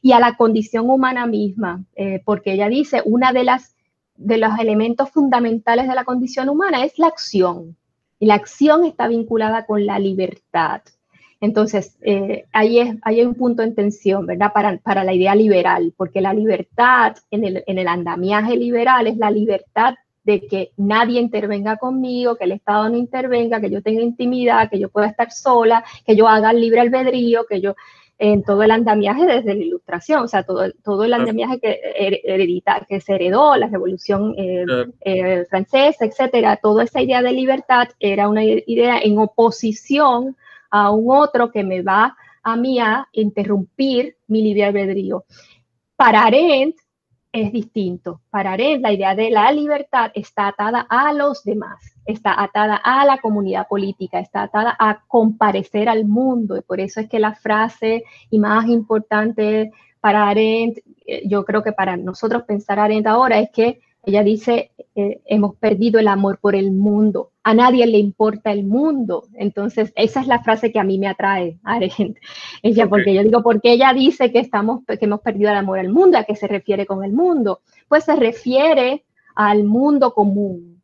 [0.00, 3.76] y a la condición humana misma, eh, porque ella dice, una de las
[4.16, 7.76] de los elementos fundamentales de la condición humana es la acción,
[8.18, 10.80] y la acción está vinculada con la libertad.
[11.42, 14.54] Entonces, eh, ahí, es, hay un punto en tensión, ¿verdad?
[14.54, 19.18] Para, para la idea liberal, porque la libertad en el, en el andamiaje liberal es
[19.18, 19.94] la libertad
[20.26, 24.80] de que nadie intervenga conmigo, que el Estado no intervenga, que yo tenga intimidad, que
[24.80, 27.76] yo pueda estar sola, que yo haga libre albedrío, que yo
[28.18, 31.78] en todo el andamiaje desde la ilustración, o sea, todo, todo el andamiaje que,
[32.24, 34.64] heredita, que se heredó, la revolución eh,
[35.02, 40.36] eh, francesa, etcétera, toda esa idea de libertad era una idea en oposición
[40.70, 45.24] a un otro que me va a mí a interrumpir mi libre albedrío.
[45.94, 46.76] Para Arendt,
[47.42, 48.20] es distinto.
[48.30, 53.04] Para Arendt, la idea de la libertad está atada a los demás, está atada a
[53.04, 56.56] la comunidad política, está atada a comparecer al mundo.
[56.56, 59.70] Y por eso es que la frase y más importante
[60.00, 64.70] para Arendt, eh, yo creo que para nosotros pensar Arendt ahora es que ella dice,
[64.94, 67.32] eh, hemos perdido el amor por el mundo.
[67.46, 69.28] A nadie le importa el mundo.
[69.34, 72.18] Entonces, esa es la frase que a mí me atrae, Arendt.
[72.62, 75.90] Ella, porque yo digo, porque ella dice que, estamos, que hemos perdido el amor al
[75.90, 76.18] mundo.
[76.18, 77.60] ¿A qué se refiere con el mundo?
[77.86, 79.04] Pues se refiere
[79.36, 80.82] al mundo común,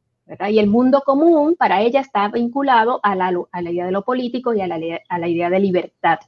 [0.51, 4.05] Y el mundo común para ella está vinculado a la, a la idea de lo
[4.05, 6.20] político y a la, a la idea de libertad.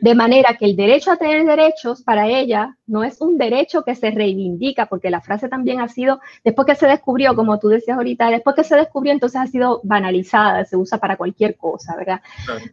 [0.00, 3.94] De manera que el derecho a tener derechos para ella no es un derecho que
[3.94, 7.96] se reivindica, porque la frase también ha sido, después que se descubrió, como tú decías
[7.96, 12.20] ahorita, después que se descubrió, entonces ha sido banalizada, se usa para cualquier cosa, ¿verdad?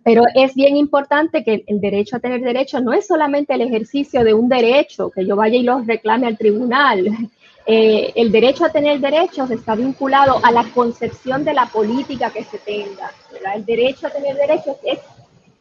[0.03, 4.23] Pero es bien importante que el derecho a tener derechos no es solamente el ejercicio
[4.23, 7.05] de un derecho, que yo vaya y lo reclame al tribunal.
[7.67, 12.43] Eh, el derecho a tener derechos está vinculado a la concepción de la política que
[12.43, 13.11] se tenga.
[13.31, 13.55] ¿verdad?
[13.55, 14.99] El derecho a tener derechos es,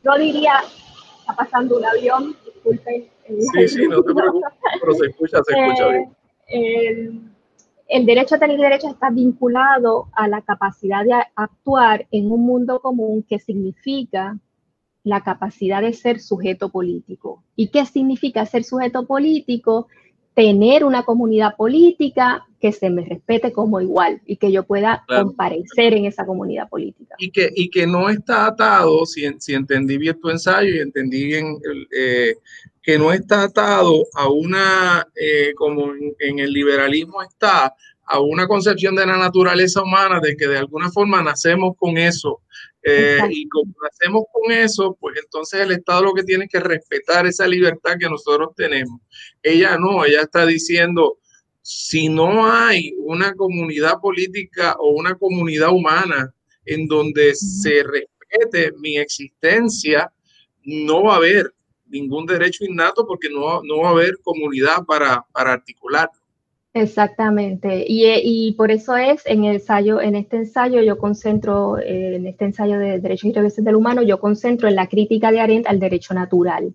[0.04, 0.62] yo diría,
[1.24, 3.08] está pasando un avión, disculpen.
[3.26, 6.16] Sí, sí, no te preocupes, pero se escucha, se escucha bien.
[6.48, 7.20] Eh,
[7.88, 12.80] el, derecho a tener derechos está vinculado a la capacidad de actuar en un mundo
[12.80, 14.38] común que significa
[15.02, 17.42] la capacidad de ser sujeto político.
[17.56, 19.88] ¿Y qué significa ser sujeto político?
[20.34, 25.94] Tener una comunidad política que se me respete como igual y que yo pueda comparecer
[25.94, 27.14] en esa comunidad política.
[27.18, 31.24] Y que, y que no está atado, si, si entendí bien tu ensayo y entendí
[31.24, 31.58] bien
[31.96, 32.36] eh,
[32.82, 37.74] que no está atado a una, eh, como en, el liberalismo está,
[38.06, 42.42] a una concepción de la naturaleza humana, de que de alguna forma nacemos con eso.
[42.82, 47.26] Eh, y como nacemos con eso, pues entonces el Estado lo que tiene que respetar
[47.26, 49.00] esa libertad que nosotros tenemos.
[49.42, 51.18] Ella no, ella está diciendo,
[51.62, 56.34] si no hay una comunidad política o una comunidad humana
[56.66, 60.12] en donde se respete mi existencia,
[60.62, 61.54] no va a haber
[61.86, 66.23] ningún derecho innato porque no, no va a haber comunidad para, para articularlo.
[66.76, 72.16] Exactamente, y, y, por eso es en el ensayo, en este ensayo yo concentro, eh,
[72.16, 75.40] en este ensayo de derechos y reveses del humano, yo concentro en la crítica de
[75.40, 76.74] Arendt al derecho natural,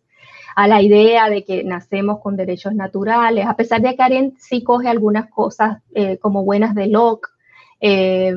[0.56, 4.64] a la idea de que nacemos con derechos naturales, a pesar de que Arendt sí
[4.64, 7.28] coge algunas cosas eh, como buenas de Locke
[7.82, 8.34] eh,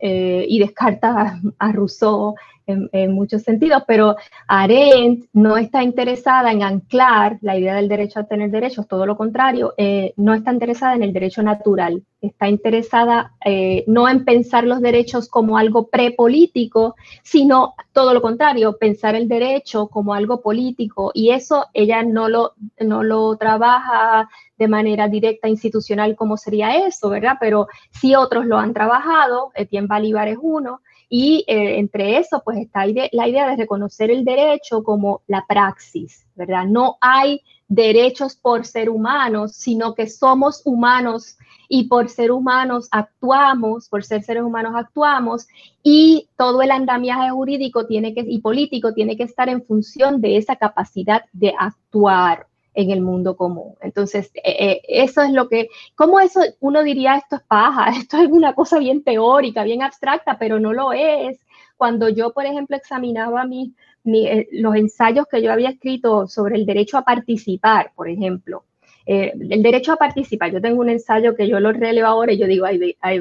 [0.00, 2.34] y descarta a Rousseau
[2.68, 8.24] en, muchos sentidos, pero Arendt no está interesada en anclar la idea del derecho a
[8.24, 13.32] tener derechos, todo lo contrario, eh, no está interesada en el derecho natural, está interesada
[13.44, 19.28] eh, no en pensar los derechos como algo prepolítico, sino todo lo contrario, pensar el
[19.28, 24.28] derecho como algo político, y eso ella no lo, no lo trabaja
[24.58, 27.36] de manera directa institucional como sería eso, ¿verdad?
[27.40, 32.58] Pero sí otros lo han trabajado, Etienne Balibar es uno, y eh, entre eso, pues
[32.58, 36.66] está la idea de reconocer el derecho como la praxis, ¿verdad?
[36.66, 41.36] No hay derechos por ser humanos, sino que somos humanos
[41.68, 45.46] y por ser humanos actuamos, por ser seres humanos actuamos
[45.82, 50.38] y todo el andamiaje jurídico tiene que, y político tiene que estar en función de
[50.38, 52.46] esa capacidad de actuar
[52.78, 53.74] en el mundo común.
[53.80, 57.86] Entonces, eh, eh, eso es lo que, ¿cómo eso uno diría esto es paja?
[57.98, 61.40] Esto es una cosa bien teórica, bien abstracta, pero no lo es.
[61.76, 66.66] Cuando yo, por ejemplo, examinaba mi, eh, los ensayos que yo había escrito sobre el
[66.66, 68.62] derecho a participar, por ejemplo,
[69.06, 72.46] el derecho a participar, yo tengo un ensayo que yo lo relevo ahora y yo
[72.46, 73.20] digo, ay, ay,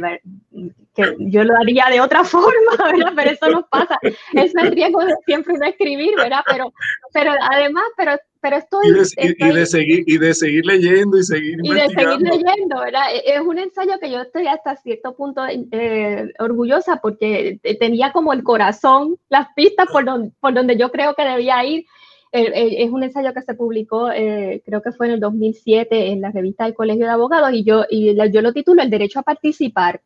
[0.93, 3.13] que yo lo haría de otra forma, ¿verdad?
[3.15, 3.97] Pero eso no pasa.
[4.33, 6.41] Es el riesgo de siempre no escribir, ¿verdad?
[6.45, 6.73] Pero,
[7.13, 9.05] pero además, pero pero estoy y, de,
[9.65, 13.03] seguir, y de seguir leyendo y seguir y de seguir leyendo, ¿verdad?
[13.13, 18.33] E, es un ensayo que yo estoy hasta cierto punto eh, orgullosa porque tenía como
[18.33, 21.85] el corazón, las pistas por donde, por donde yo creo que debía ir.
[22.33, 26.21] Eh, eh, es un ensayo que se publicó, creo que fue en el 2007 en
[26.21, 29.23] la revista del Colegio de Abogados y yo, y yo lo titulo El derecho a
[29.23, 30.01] participar.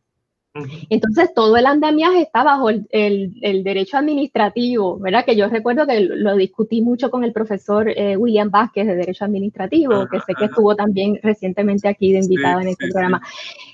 [0.89, 5.23] Entonces, todo el andamiaje está bajo el, derecho administrativo, ¿verdad?
[5.23, 9.25] Que yo recuerdo que lo discutí mucho con el profesor eh, William Vázquez de Derecho
[9.25, 13.21] Administrativo, que sé que estuvo también recientemente aquí de invitado en este programa.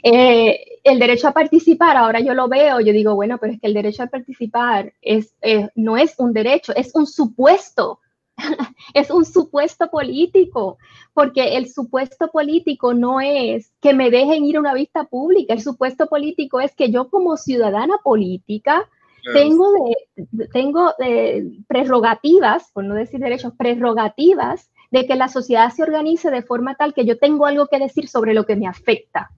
[0.04, 3.68] Eh, el derecho a participar, ahora yo lo veo, yo digo, bueno, pero es que
[3.68, 5.34] el derecho a participar es,
[5.76, 8.00] no es un derecho, es un supuesto
[8.93, 10.78] es un supuesto político,
[11.13, 15.62] porque el supuesto político no es que me dejen ir a una vista pública, el
[15.62, 18.88] supuesto político es que yo como ciudadana política
[19.34, 20.93] tengo, de, tengo
[21.67, 26.93] prerrogativas, por no decir derechos, prerrogativas de que la sociedad se organice de forma tal
[26.93, 29.32] que yo tengo algo que decir sobre lo que me afecta.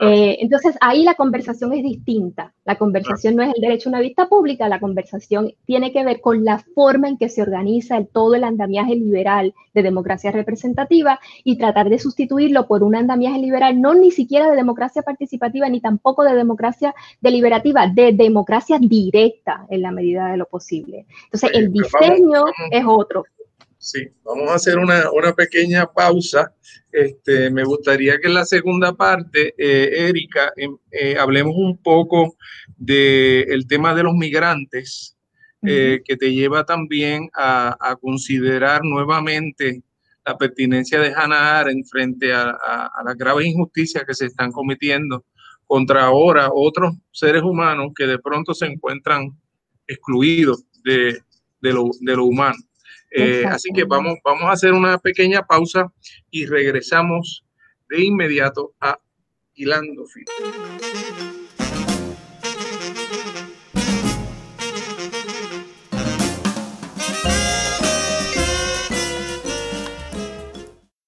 [0.00, 2.54] Eh, entonces ahí la conversación es distinta.
[2.64, 6.20] La conversación no es el derecho a una vista pública, la conversación tiene que ver
[6.20, 11.18] con la forma en que se organiza el, todo el andamiaje liberal de democracia representativa
[11.44, 15.80] y tratar de sustituirlo por un andamiaje liberal no ni siquiera de democracia participativa ni
[15.80, 21.06] tampoco de democracia deliberativa, de democracia directa en la medida de lo posible.
[21.24, 23.24] Entonces el diseño es otro.
[23.80, 26.52] Sí, vamos a hacer una, una pequeña pausa.
[26.90, 32.36] Este, me gustaría que en la segunda parte, eh, Erika, em, eh, hablemos un poco
[32.76, 35.16] del tema de los migrantes,
[35.62, 39.82] eh, que te lleva también a, a, considerar nuevamente
[40.24, 45.24] la pertinencia de Hannah Arendt frente a, a, las graves injusticias que se están cometiendo
[45.66, 49.36] contra ahora otros seres humanos que de pronto se encuentran
[49.86, 51.20] excluidos de,
[51.60, 52.58] de, lo, de lo humano.
[53.10, 55.92] Eh, así que vamos, vamos a hacer una pequeña pausa
[56.30, 57.44] y regresamos
[57.88, 58.98] de inmediato a
[59.54, 60.26] Hilando Fino.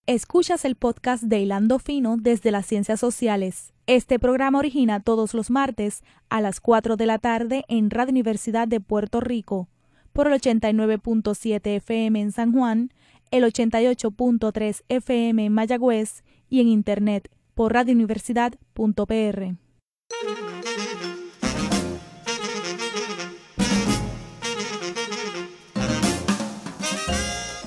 [0.06, 3.72] Escuchas el podcast de Hilando Fino desde las Ciencias Sociales.
[3.86, 8.66] Este programa origina todos los martes a las 4 de la tarde en Radio Universidad
[8.66, 9.68] de Puerto Rico
[10.12, 12.92] por el 89.7 FM en San Juan,
[13.30, 19.54] el 88.3 FM en Mayagüez y en Internet por radiouniversidad.pr.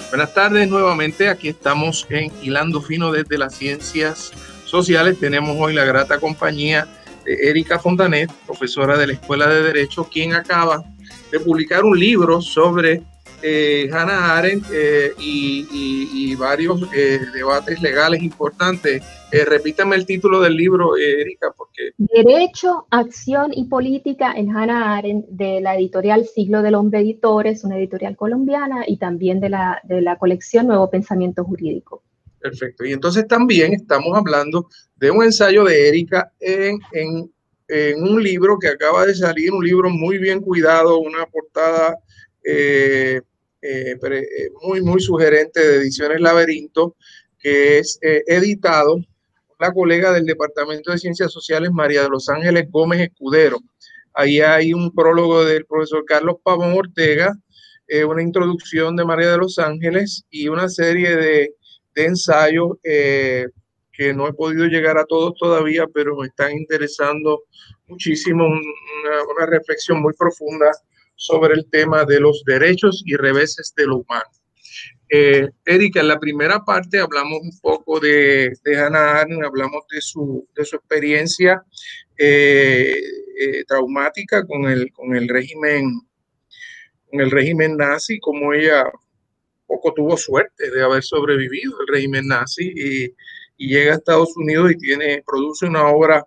[0.09, 4.31] Buenas tardes nuevamente, aquí estamos en Hilando Fino desde las Ciencias
[4.65, 5.19] Sociales.
[5.19, 6.87] Tenemos hoy la grata compañía
[7.25, 10.83] de Erika Fontanet, profesora de la Escuela de Derecho, quien acaba
[11.33, 13.01] de publicar un libro sobre
[13.41, 19.01] eh, Hannah Arendt eh, y, varios eh, debates legales importantes.
[19.31, 21.91] repítame el título del libro, Erika, porque...
[21.97, 27.77] Derecho, Acción y Política en Hannah Arendt, de la editorial Siglo del Hombre Editores, una
[27.77, 32.03] editorial colombiana, y también de la, de la colección Nuevo Pensamiento Jurídico.
[32.39, 32.85] Perfecto.
[32.85, 34.67] Y entonces también estamos hablando
[34.97, 37.32] de un ensayo de Erika en, en
[37.67, 41.97] en un libro que acaba de salir, un libro muy bien cuidado, una portada
[42.43, 43.21] eh,
[43.61, 46.95] eh, eh, muy, muy sugerente de Ediciones Laberinto,
[47.39, 48.97] que es editado
[49.47, 53.59] por la colega del Departamento de Ciencias Sociales, María de los Ángeles Gómez Escudero.
[54.13, 57.33] Ahí hay un prólogo del profesor Carlos Pavón Ortega,
[58.07, 61.53] una introducción de María de los Ángeles y una serie de,
[61.95, 62.77] de ensayos
[63.93, 67.43] que no he podido llegar a todos todavía, pero me están interesando
[67.87, 70.71] muchísimo una, reflexión muy profunda
[71.15, 74.29] sobre el tema de los derechos y reveses de lo humano.
[75.09, 80.01] Eh, Erika, en la primera parte hablamos un poco de, de Hannah Arendt, hablamos de
[80.01, 81.63] su, de su experiencia
[82.17, 82.95] eh,
[83.39, 86.01] eh, traumática con el, con el régimen
[87.09, 88.85] con el régimen nazi, como ella
[89.67, 93.13] poco tuvo suerte de haber sobrevivido el régimen nazi y
[93.57, 96.25] y llega a Estados Unidos y tiene, produce una obra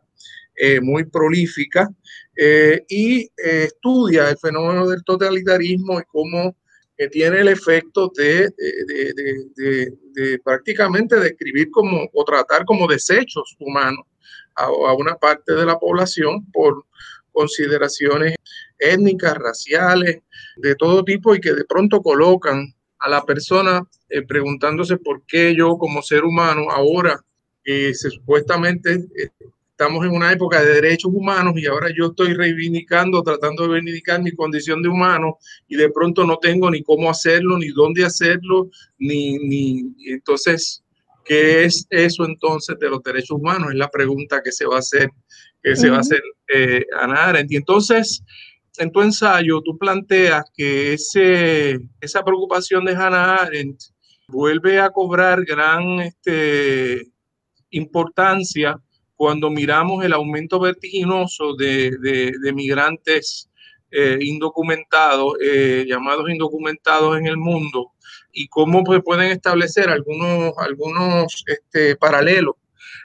[0.56, 1.88] eh, muy prolífica
[2.34, 6.56] eh, y eh, estudia el fenómeno del totalitarismo y cómo
[7.10, 8.50] tiene el efecto de,
[10.42, 14.06] prácticamente describir como o tratar como desechos humanos
[14.54, 16.86] a, a, una parte de la población por
[17.32, 18.34] consideraciones
[18.78, 20.20] étnicas, raciales,
[20.56, 23.82] de todo tipo y que de pronto colocan a la persona
[24.26, 27.20] preguntándose por qué yo como ser humano ahora
[27.66, 29.30] que supuestamente eh,
[29.70, 34.22] estamos en una época de derechos humanos y ahora yo estoy reivindicando, tratando de reivindicar
[34.22, 38.70] mi condición de humano y de pronto no tengo ni cómo hacerlo, ni dónde hacerlo,
[38.98, 40.82] ni, ni entonces,
[41.24, 43.70] ¿qué es eso entonces de los derechos humanos?
[43.70, 45.10] Es la pregunta que se va a hacer,
[45.60, 46.22] que se va a hacer
[46.54, 47.50] eh, Ana Arendt.
[47.50, 48.22] Y entonces,
[48.78, 53.80] en tu ensayo, tú planteas que ese, esa preocupación de Hannah Arendt
[54.28, 57.06] vuelve a cobrar gran este,
[57.70, 58.78] importancia
[59.14, 63.48] cuando miramos el aumento vertiginoso de, de, migrantes
[63.90, 67.92] eh, indocumentados, eh, llamados indocumentados en el mundo,
[68.32, 72.56] y cómo se pueden establecer algunos, algunos este, paralelos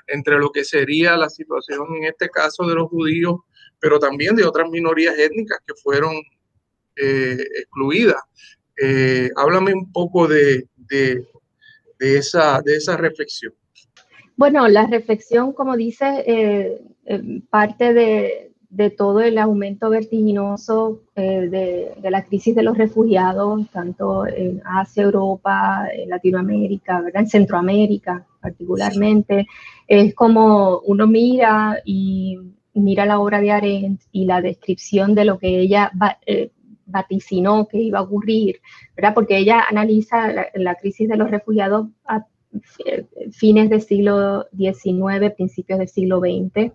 [0.08, 3.36] entre lo que sería la situación en este caso de los judíos,
[3.82, 6.14] pero también de otras minorías étnicas que fueron
[6.96, 8.22] eh, excluidas.
[9.36, 11.28] háblame un poco de, de,
[12.00, 13.54] de, esa, de esa reflexión.
[14.42, 18.48] Bueno, la reflexión, como dice, eh, eh, parte de,
[18.98, 25.88] todo el aumento vertiginoso eh, de, la crisis de los refugiados, tanto en Asia, Europa,
[25.94, 27.22] en Latinoamérica, ¿verdad?
[27.22, 29.46] en Centroamérica particularmente.
[29.88, 32.40] Es como uno mira y
[32.74, 35.92] mira la obra de Arendt y la descripción de lo que ella
[36.86, 38.62] vaticinó que iba a ocurrir,
[38.96, 39.14] ¿verdad?
[39.14, 41.88] porque ella analiza la, crisis de los refugiados
[43.32, 46.72] fines del siglo XIX, principios del siglo XX.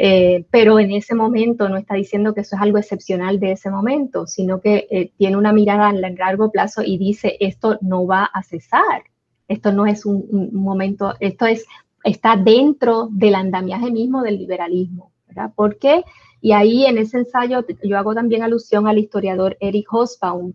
[0.00, 3.68] Eh, pero en ese momento no está diciendo que eso es algo excepcional de ese
[3.68, 8.24] momento, sino que eh, tiene una mirada a largo plazo y dice esto no va
[8.24, 9.02] a cesar,
[9.48, 11.66] esto no es un, un momento, esto es,
[12.04, 15.52] está dentro del andamiaje mismo del liberalismo, ¿verdad?
[15.54, 16.04] ¿Por qué?
[16.40, 20.54] Y ahí en ese ensayo yo hago también alusión al historiador Eric Hobsbawm,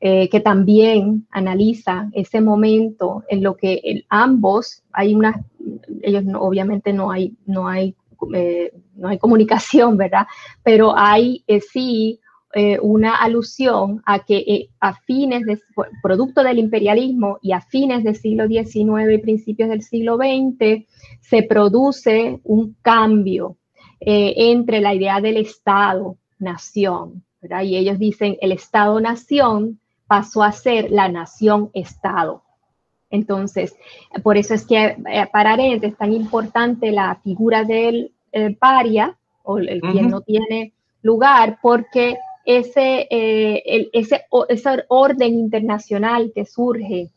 [0.00, 5.42] eh, que también analiza ese momento en lo que ambos, hay una,
[6.02, 7.94] ellos obviamente no hay, no hay,
[8.34, 10.26] eh, no hay comunicación, ¿verdad?
[10.62, 12.20] Pero hay eh, sí
[12.82, 15.58] una alusión a que a fines de,
[16.00, 20.86] producto del imperialismo y a fines del siglo XIX y principios del siglo XX,
[21.20, 23.56] se produce un cambio
[24.06, 27.24] entre la idea del Estado-nación,
[27.62, 32.42] y ellos dicen el Estado-nación pasó a ser la nación-estado.
[33.10, 33.76] Entonces,
[34.22, 39.16] por eso es que eh, para Arendt es tan importante la figura del eh, paria
[39.42, 47.10] o el quien no tiene lugar, porque ese, eh, ese, ese, orden internacional que surge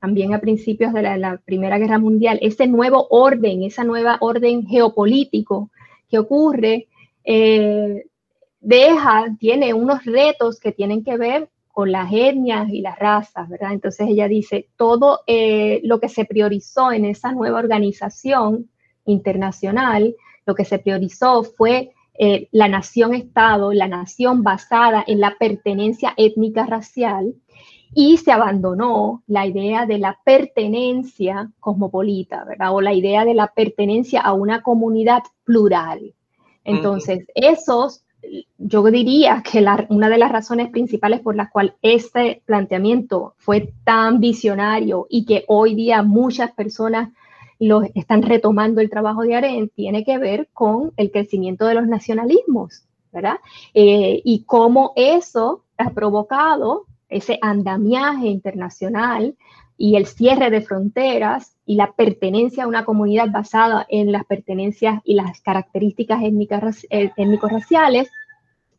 [0.00, 5.70] también a principios de la, Primera Guerra Mundial, ese nuevo orden, esa nueva orden geopolítico
[6.18, 6.88] ocurre,
[8.60, 13.72] deja, tiene unos retos que tienen que ver con las etnias y las razas, ¿verdad?
[13.72, 18.70] Entonces ella dice, todo eh, lo que se priorizó en esa nueva organización
[19.06, 20.14] internacional,
[20.46, 26.64] lo que se priorizó fue eh, la nación-estado, la nación basada en la pertenencia étnica
[26.64, 27.34] racial,
[27.94, 32.74] y se abandonó la idea de la pertenencia cosmopolita, ¿verdad?
[32.74, 36.14] O la idea de la pertenencia a una comunidad plural.
[36.64, 38.04] Entonces, esos
[38.58, 44.20] yo diría que una de las razones principales por las cuales este planteamiento fue tan
[44.20, 47.10] visionario y que hoy día muchas personas
[47.58, 51.86] lo están retomando el trabajo de Arendt tiene que ver con el crecimiento de los
[51.86, 53.36] nacionalismos, ¿verdad?
[53.74, 59.36] Eh, y cómo eso ha provocado ese andamiaje internacional
[59.78, 65.00] y el cierre de fronteras y la pertenencia a una comunidad basada en las pertenencias
[65.04, 66.22] y las características
[66.90, 68.10] eh, étnico-raciales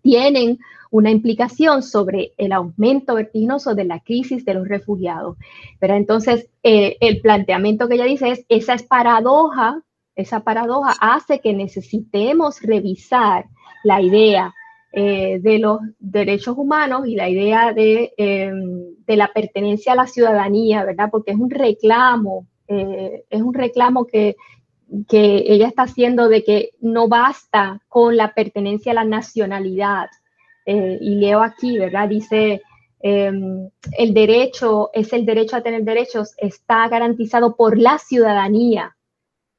[0.01, 0.59] tienen
[0.91, 5.37] una implicación sobre el aumento vertiginoso de la crisis de los refugiados.
[5.79, 9.81] Pero entonces, eh, el planteamiento que ella dice es, esa es paradoja,
[10.15, 13.45] esa paradoja hace que necesitemos revisar
[13.83, 14.53] la idea
[14.97, 20.07] eh, de los derechos humanos y la idea de, em, de, la pertenencia a la
[20.07, 21.09] ciudadanía, ¿verdad?
[21.11, 24.37] Porque es un reclamo, eh, es un reclamo que,
[25.09, 30.07] que ella está haciendo de que no basta con la pertenencia a la nacionalidad.
[30.65, 32.07] Eh, y leo aquí, ¿verdad?
[32.07, 32.61] Dice,
[33.01, 38.95] em, el derecho es el derecho a tener derechos, está garantizado por la ciudadanía,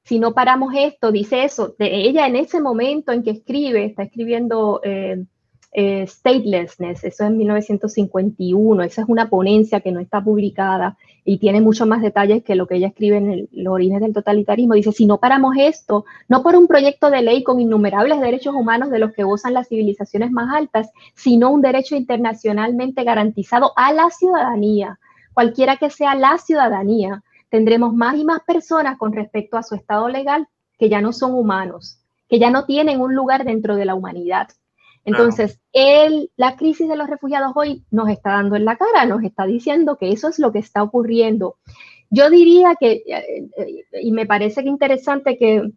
[0.07, 4.05] si no paramos esto, dice eso, de ella en ese momento en que escribe, está
[4.05, 5.25] escribiendo eh,
[5.73, 11.39] eh, Statelessness, eso es en 1951, esa es una ponencia que no está publicada y
[11.39, 14.75] tiene mucho más detalles que lo que ella escribe en los orígenes del totalitarismo.
[14.75, 18.91] Dice, si no paramos esto, no por un proyecto de ley con innumerables derechos humanos
[18.91, 24.09] de los que gozan las civilizaciones más altas, sino un derecho internacionalmente garantizado a la
[24.11, 25.01] ciudadanía,
[25.35, 27.25] cualquiera que sea la ciudadanía,
[27.57, 30.47] tendremos más y más personas con respecto a su estado legal
[30.79, 31.99] que ya no son humanos,
[32.29, 34.49] que ya no tienen un lugar dentro de la humanidad.
[35.07, 35.59] Entonces,
[36.37, 39.97] la crisis de los refugiados hoy nos está dando en la cara, nos está diciendo
[39.97, 41.57] que eso es lo que está ocurriendo.
[42.11, 45.71] Yo diría que, eh, eh, y me parece que interesante que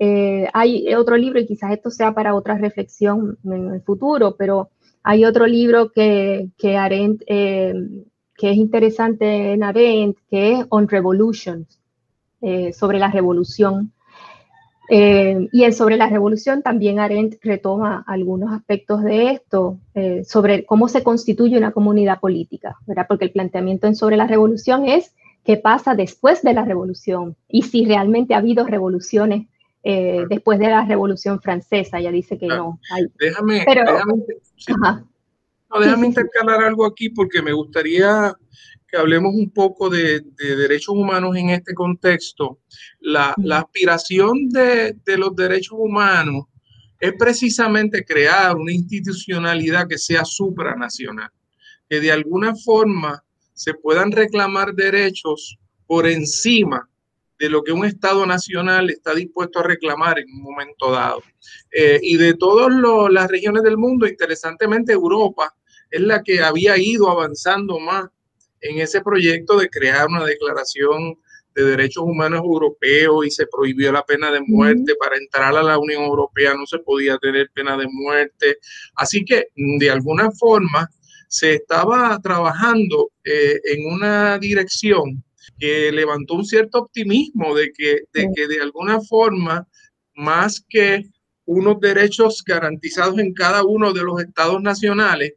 [0.00, 4.70] eh, hay otro libro, y quizás esto sea para otra reflexión en el futuro, pero
[5.02, 7.24] hay otro libro que, que Arendt
[8.36, 11.66] que es interesante en Arendt, que es On Revolution,
[12.42, 13.92] eh, sobre la revolución.
[14.88, 20.64] Eh, y en sobre la revolución también Arendt retoma algunos aspectos de esto, eh, sobre
[20.64, 23.06] cómo se constituye una comunidad política, ¿verdad?
[23.08, 25.12] Porque el planteamiento en sobre la revolución es
[25.42, 29.48] qué pasa después de la revolución y si realmente ha habido revoluciones
[30.28, 32.00] después de la revolución francesa.
[32.00, 32.80] Ella dice que no.
[33.20, 34.24] déjame, déjame,
[34.80, 35.06] no,
[35.80, 38.34] déjame intercalar algo aquí porque me gustaría
[38.88, 42.60] que hablemos un poco de, derechos humanos en este contexto.
[43.00, 46.44] La, aspiración de, los derechos humanos
[47.00, 51.30] es precisamente crear una institucionalidad que sea supranacional,
[51.88, 53.22] que de alguna forma
[53.52, 56.88] se puedan reclamar derechos por encima
[57.38, 61.22] de lo que un Estado nacional está dispuesto a reclamar en un momento dado.
[61.70, 62.72] Eh, y de todas
[63.10, 65.54] las regiones del mundo, interesantemente Europa
[65.90, 68.08] es la que había ido avanzando más
[68.60, 71.18] en ese proyecto de crear una declaración
[71.54, 74.94] de Derechos Humanos Europeo y se prohibió la pena de muerte.
[74.96, 78.58] Para entrar a la Unión Europea no se podía tener pena de muerte.
[78.94, 80.90] Así que de alguna forma
[81.28, 85.24] se estaba trabajando eh, en una dirección
[85.58, 89.66] que levantó un cierto optimismo de que, de que de alguna forma,
[90.14, 91.04] más que
[91.46, 95.34] unos derechos garantizados en cada uno de los estados nacionales,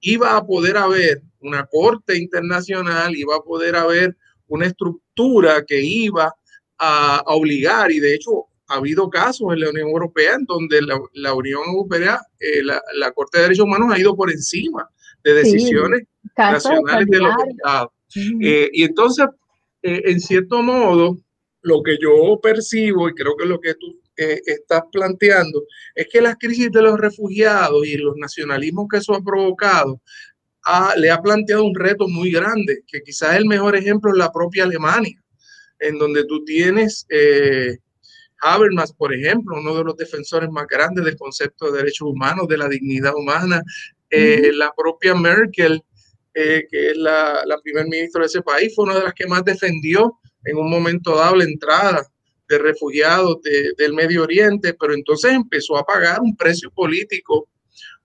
[0.00, 4.16] iba a poder haber una corte internacional, iba a poder haber
[4.48, 6.34] una estructura que iba
[6.78, 11.34] a, obligar, y de hecho ha habido casos en la Unión Europea en donde la,
[11.34, 14.88] Unión Europea, eh, la, Corte de Derechos Humanos ha ido por encima
[15.22, 16.02] de decisiones
[16.36, 17.90] nacionales de los estados.
[18.42, 19.26] Eh, y entonces,
[19.82, 21.18] eh, en cierto modo,
[21.62, 23.99] lo que yo percibo, y creo que lo que tú
[24.44, 25.64] estás planteando,
[25.94, 30.00] es que la crisis de los refugiados y los nacionalismos que eso ha provocado
[30.96, 34.64] le ha planteado un reto muy grande, que quizás el mejor ejemplo es la propia
[34.64, 35.20] Alemania,
[35.78, 37.78] en donde tú tienes eh,
[38.42, 42.56] Habermas, por ejemplo, uno de los defensores más grandes del concepto de derechos humanos, de
[42.56, 43.62] la dignidad humana,
[44.08, 45.82] eh, la propia Merkel,
[46.32, 49.26] eh, que es la, la primer ministro de ese país, fue una de las que
[49.26, 52.06] más defendió en un momento dado la entrada
[52.50, 53.38] de refugiados
[53.78, 57.48] del Medio Oriente, pero entonces empezó a pagar un precio político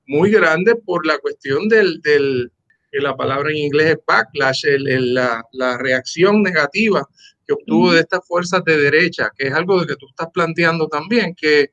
[0.06, 2.52] muy grande por la cuestión del, del
[2.92, 7.06] la palabra en inglés es backlash, la, la, reacción negativa
[7.46, 10.88] que obtuvo de estas fuerzas de derecha, que es algo de que tú estás planteando
[10.88, 11.72] también, que,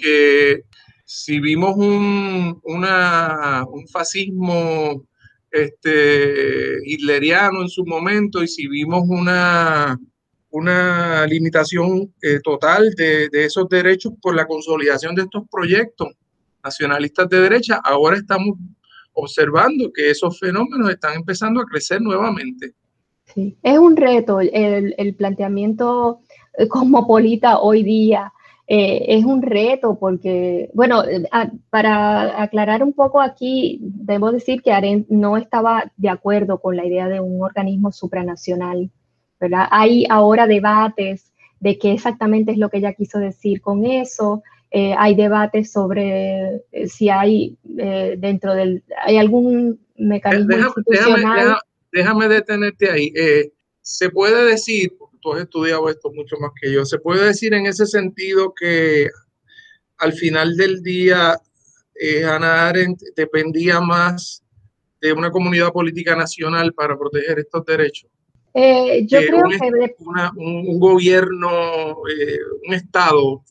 [0.00, 0.62] que
[1.04, 5.04] si vimos un, una, un fascismo
[5.50, 9.98] este, hitleriano en su momento y si vimos una,
[10.50, 16.08] una limitación eh, total de, esos derechos por la consolidación de estos proyectos,
[16.62, 18.58] nacionalistas de derecha, ahora estamos
[19.12, 22.74] observando que esos fenómenos están empezando a crecer nuevamente.
[23.34, 26.20] Sí, es un reto el, planteamiento
[26.68, 28.32] cosmopolita hoy día.
[28.66, 31.02] Eh, es un reto porque, bueno,
[31.70, 36.86] para aclarar un poco aquí, debo decir que Arendt no estaba de acuerdo con la
[36.86, 38.90] idea de un organismo supranacional,
[39.40, 39.66] ¿verdad?
[39.70, 44.42] Hay ahora debates de qué exactamente es lo que ella quiso decir con eso.
[44.70, 51.58] Eh, hay debates sobre eh, si hay eh, dentro del, hay algún mecanismo institucional.
[51.92, 53.12] Déjame, detenerte ahí.
[53.82, 57.66] se puede decir, tú has estudiado esto mucho más que yo, se puede decir en
[57.66, 59.08] ese sentido que
[59.98, 61.36] al final del día
[62.24, 64.44] Hannah Arendt dependía más
[65.00, 68.08] de una comunidad política nacional para proteger estos derechos.
[68.54, 69.94] Yo creo que
[70.36, 71.96] un, gobierno,
[72.66, 73.42] un Estado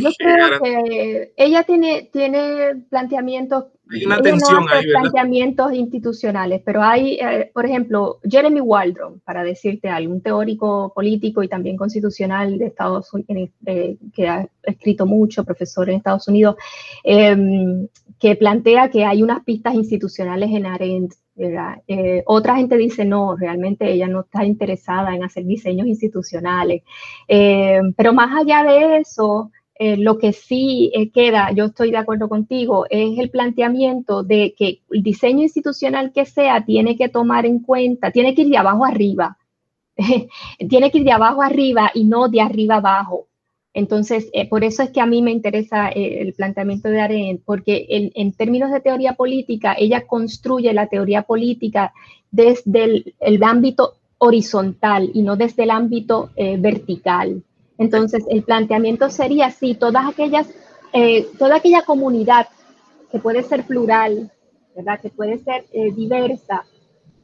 [0.00, 3.66] yo creo que ella tiene, tiene planteamientos,
[4.06, 10.20] una tensión planteamientos institucionales, pero hay, eh, por ejemplo, Jeremy Waldron, para decirte algo, un
[10.20, 15.96] teórico político y también constitucional de Estados Unidos, eh, que ha escrito mucho, profesor en
[15.96, 16.56] Estados Unidos,
[17.04, 17.86] em,
[18.18, 23.90] que plantea que hay unas pistas institucionales en Arendt eh, otra gente dice, no, realmente
[23.90, 26.82] ella no está interesada en hacer diseños institucionales.
[27.26, 31.96] Em, pero más allá de eso, eh, lo que sí eh, queda, yo estoy de
[31.96, 37.46] acuerdo contigo, es el planteamiento de que el diseño institucional que sea tiene que tomar
[37.46, 39.38] en cuenta, tiene que ir de abajo arriba,
[40.68, 43.28] tiene que ir de abajo arriba y no de arriba abajo.
[43.74, 47.86] Entonces, eh, por eso es que a mí me interesa el planteamiento de Arendt, porque
[47.88, 51.94] en, términos de teoría política, ella construye la teoría política
[52.30, 57.42] desde el, ámbito horizontal y no desde el ámbito vertical.
[57.78, 60.48] Entonces, el planteamiento sería si todas aquellas,
[60.92, 62.48] eh, toda aquella comunidad
[63.10, 64.30] que puede ser plural,
[64.76, 65.00] ¿verdad?
[65.00, 66.64] Que puede ser eh, diversa,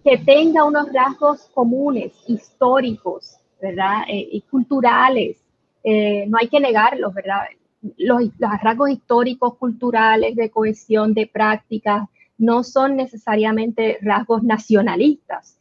[0.04, 4.02] que tenga unos rasgos comunes, históricos, ¿verdad?
[4.08, 5.38] Eh, y culturales,
[5.84, 7.44] no hay que negarlos, ¿verdad?
[7.96, 15.57] Los, los, rasgos históricos, culturales, de cohesión, de prácticas, no son necesariamente rasgos nacionalistas,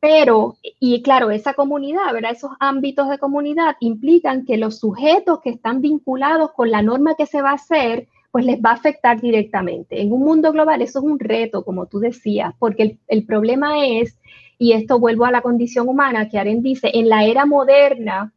[0.00, 2.14] pero, y claro, esa comunidad.
[2.30, 7.26] Esos ámbitos de comunidad implican que los sujetos que están vinculados con la norma que
[7.26, 10.00] se va a hacer, pues les va a afectar directamente.
[10.02, 14.18] En un mundo global eso es un reto, como tú decías, porque el, problema es,
[14.58, 18.32] y esto vuelvo a la condición humana, que Aren dice, en la era moderna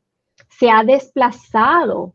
[0.50, 2.14] se ha desplazado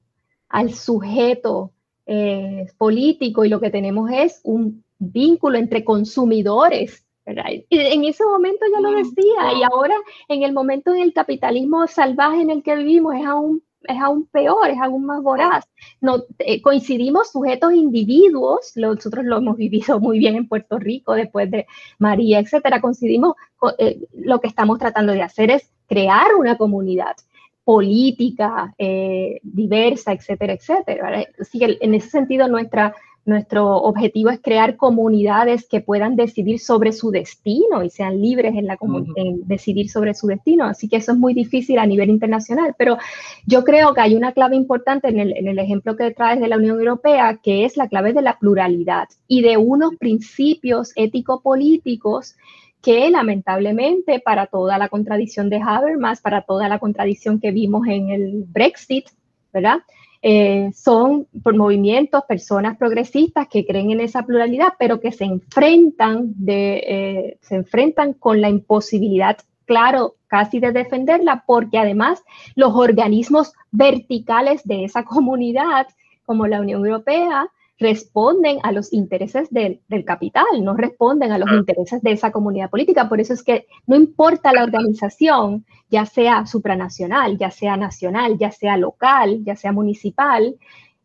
[0.48, 1.72] al sujeto
[2.06, 8.80] eh, político y lo que tenemos es un vínculo entre consumidores en ese momento ya
[8.80, 9.94] lo decía, y ahora
[10.28, 14.26] en el momento en el capitalismo salvaje en el que vivimos es aún es aún
[14.26, 15.64] peor, es aún más voraz.
[16.00, 21.50] No, eh, coincidimos sujetos individuos, nosotros lo hemos vivido muy bien en Puerto Rico después
[21.50, 21.66] de
[21.98, 22.80] María, etcétera.
[22.80, 23.34] Coincidimos,
[23.78, 27.16] eh, lo que estamos tratando de hacer es crear una comunidad
[27.64, 31.26] política eh, diversa, etcétera, etcétera.
[31.40, 32.94] Así que en ese sentido nuestra
[33.26, 38.66] nuestro objetivo es crear comunidades que puedan decidir sobre su destino y sean libres en,
[38.66, 38.76] la
[39.16, 40.64] en decidir sobre su destino.
[40.64, 42.98] Así que eso es muy difícil a nivel internacional, pero
[43.46, 46.48] yo creo que hay una clave importante en el, en el ejemplo que traes de
[46.48, 52.36] la Unión Europea, que es la clave de la pluralidad y de unos principios ético-políticos
[52.82, 58.10] que lamentablemente para toda la contradicción de Habermas, para toda la contradicción que vimos en
[58.10, 59.06] el Brexit,
[59.54, 59.78] ¿verdad?
[60.26, 66.76] Eh, son movimientos, personas progresistas que creen en esa pluralidad, pero que se enfrentan, de,
[66.76, 72.22] eh, se enfrentan con la imposibilidad, claro, casi de defenderla, porque además
[72.54, 75.88] los organismos verticales de esa comunidad,
[76.24, 77.46] como la Unión Europea,
[77.84, 83.10] responden a los intereses del, capital, no responden a los intereses de esa comunidad política.
[83.10, 88.50] Por eso es que no importa la organización, ya sea supranacional, ya sea nacional, ya
[88.50, 90.56] sea local, ya sea municipal,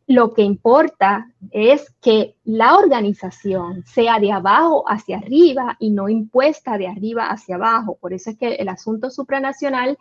[0.08, 6.78] lo que importa es que la organización sea de abajo hacia arriba y no impuesta
[6.78, 7.98] de arriba hacia abajo.
[8.00, 9.98] Por eso es que el asunto supranacional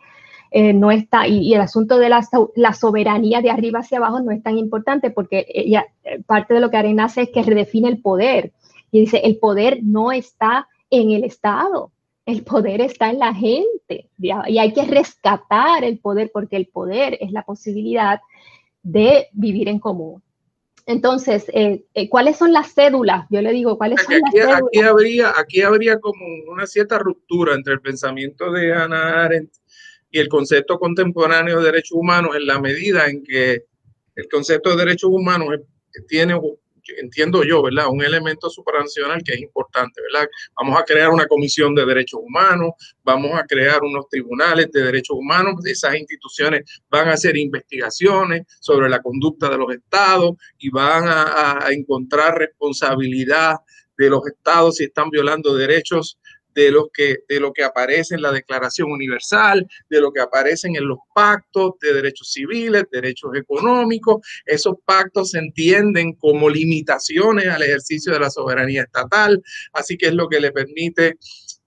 [0.51, 2.25] eh, no está, y, el asunto de la,
[2.55, 6.59] la, soberanía de arriba hacia abajo no es tan importante porque ella, eh, parte de
[6.59, 8.51] lo que Arena hace es que redefine el poder.
[8.91, 11.91] Y dice, el poder no está en el Estado,
[12.25, 14.09] el poder está en la gente.
[14.17, 18.19] Y hay que rescatar el poder porque el poder es la posibilidad
[18.81, 20.23] de vivir en común.
[20.87, 23.27] Entonces, eh, ¿cuáles son las cédulas?
[23.29, 24.61] Yo le digo, ¿cuáles son las cédulas?
[24.67, 29.58] Aquí habría, aquí habría como una cierta ruptura entre el pensamiento de Hannah Arendt
[30.11, 33.65] y el concepto contemporáneo de derechos humanos en la medida en que
[34.15, 35.59] el concepto de derechos humanos
[36.07, 36.39] tiene,
[36.97, 37.87] entiendo yo, ¿verdad?
[37.89, 40.27] Un elemento supranacional que es importante, ¿verdad?
[40.55, 42.71] Vamos a crear una comisión de derechos humanos,
[43.03, 48.89] vamos a crear unos tribunales de derechos humanos, esas instituciones van a hacer investigaciones sobre
[48.89, 53.55] la conducta de los estados y van a, a encontrar responsabilidad
[53.97, 56.17] de los estados si están violando derechos
[56.59, 60.75] de lo, que, de lo que aparece en la Declaración Universal, de lo que aparecen
[60.75, 64.25] en los pactos de derechos civiles, derechos económicos.
[64.45, 69.41] Esos pactos se entienden como limitaciones al ejercicio de la soberanía estatal,
[69.73, 71.17] así que es lo que le permite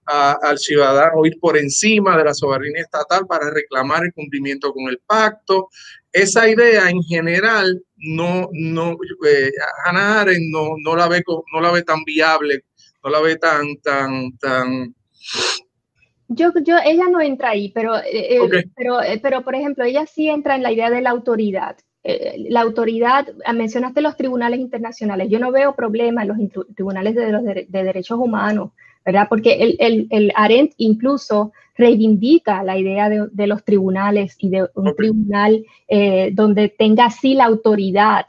[0.05, 4.99] al ciudadano ir por encima de la soberanía estatal para reclamar el cumplimiento con el
[4.99, 5.69] pacto.
[6.13, 9.53] Esa idea en general no, no, eh,
[10.51, 11.23] no, no, la ve,
[11.53, 12.65] no la ve tan viable
[13.03, 14.95] no la ve tan, tan, tan...
[16.29, 20.07] Yo, yo, ella no entra ahí, pero, eh, eh, pero, eh, pero, por ejemplo, ella
[20.07, 21.77] sí entra en la idea de la autoridad.
[22.05, 26.39] la autoridad, ah, mencionaste los tribunales internacionales, yo no veo problema en los
[26.75, 28.71] tribunales de, los de, derechos humanos,
[29.05, 29.27] ¿verdad?
[29.29, 34.69] Porque el, el, el, Arendt incluso reivindica la idea de, de los tribunales y de
[34.75, 35.65] un tribunal
[36.33, 38.27] donde tenga así la autoridad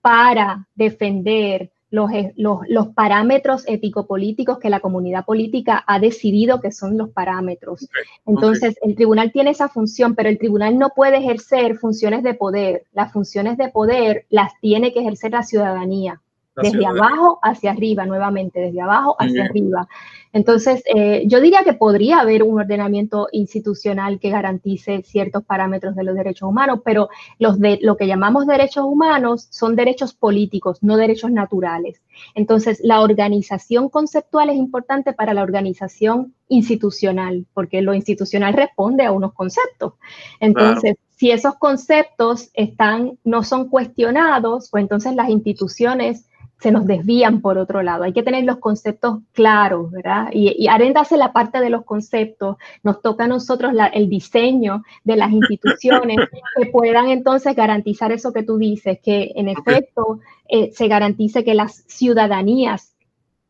[0.00, 1.70] para defender
[2.12, 7.88] eh, los, los, parámetros ético-políticos que la comunidad política ha decidido que son los parámetros.
[8.26, 12.84] Entonces, el tribunal tiene esa función, pero el tribunal no puede ejercer funciones de poder.
[12.92, 16.20] Las funciones de poder las tiene que ejercer la ciudadanía
[16.56, 19.88] desde abajo hacia arriba, nuevamente, desde abajo hacia arriba.
[20.32, 26.04] Entonces, eh, yo diría que podría haber un ordenamiento institucional que garantice ciertos parámetros de
[26.04, 30.98] los derechos humanos, pero los de lo que llamamos derechos humanos son derechos políticos, no
[30.98, 32.02] derechos naturales.
[32.34, 39.12] Entonces, la organización conceptual es importante para la organización institucional, porque lo institucional responde a
[39.12, 39.94] unos conceptos.
[40.40, 46.26] Entonces, si esos conceptos están, no son cuestionados, pues entonces las instituciones
[46.58, 48.04] se nos desvían por otro lado.
[48.04, 50.28] Hay que tener los conceptos claros, ¿verdad?
[50.32, 54.82] Y, y Arenda hace la parte de los conceptos, nos toca a nosotros el diseño
[55.04, 56.16] de las instituciones
[56.56, 61.54] que puedan entonces garantizar eso que tú dices, que en efecto eh, se garantice que
[61.54, 62.96] las ciudadanías,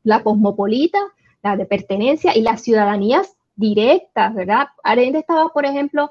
[0.03, 0.99] la cosmopolita,
[1.43, 4.69] la de pertenencia y las ciudadanías directas, ¿verdad?
[4.83, 6.11] Arenda estaba, por ejemplo,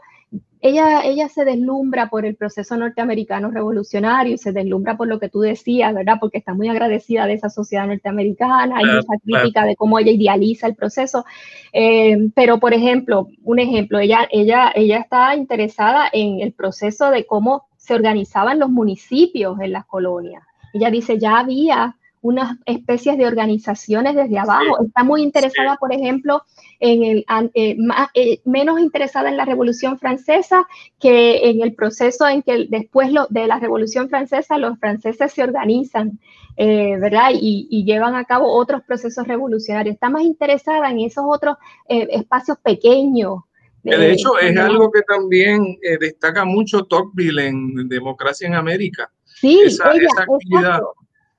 [0.61, 5.29] ella, ella se deslumbra por el proceso norteamericano revolucionario y se deslumbra por lo que
[5.29, 6.17] tú decías, ¿verdad?
[6.19, 10.67] Porque está muy agradecida de esa sociedad norteamericana, hay mucha crítica de cómo ella idealiza
[10.67, 11.25] el proceso.
[11.73, 17.25] Eh, pero, por ejemplo, un ejemplo, ella, ella, ella está interesada en el proceso de
[17.25, 20.43] cómo se organizaban los municipios en las colonias.
[20.73, 21.95] Ella dice, ya había
[22.25, 24.83] unas especies de organizaciones desde abajo.
[24.83, 26.41] Está muy interesada, por ejemplo,
[26.79, 27.77] en el, eh,
[28.15, 30.65] eh, menos interesada en la Revolución Francesa
[30.99, 36.19] que en el proceso en que después de la Revolución Francesa los franceses se organizan,
[36.57, 37.29] eh, ¿verdad?
[37.33, 39.93] Y, llevan a cabo otros procesos revolucionarios.
[39.93, 41.57] Está más interesada en esos otros
[41.87, 43.41] espacios pequeños.
[43.83, 49.11] de hecho, es algo que también destaca mucho Tocqueville en Democracia en América.
[49.25, 50.81] Sí, ella,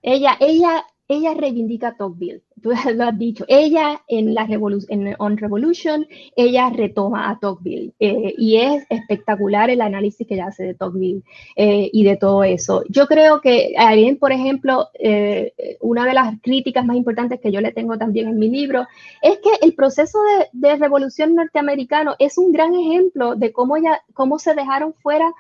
[0.07, 4.47] ella, ella, ella reivindica Tocqueville tú lo has dicho, ella en la
[4.89, 10.47] en On Revolution, ella retoma a Tocqueville eh, y es espectacular el análisis que ella
[10.47, 11.23] hace de Tocqueville
[11.55, 12.83] eh, y de todo eso.
[12.89, 17.61] Yo creo que, alguien, por ejemplo, eh, una de las críticas más importantes que yo
[17.61, 18.87] le tengo también en mi libro
[19.23, 24.03] es que el proceso de, de revolución norteamericano es un gran ejemplo de cómo, ella,
[24.15, 25.33] cómo se dejaron fuera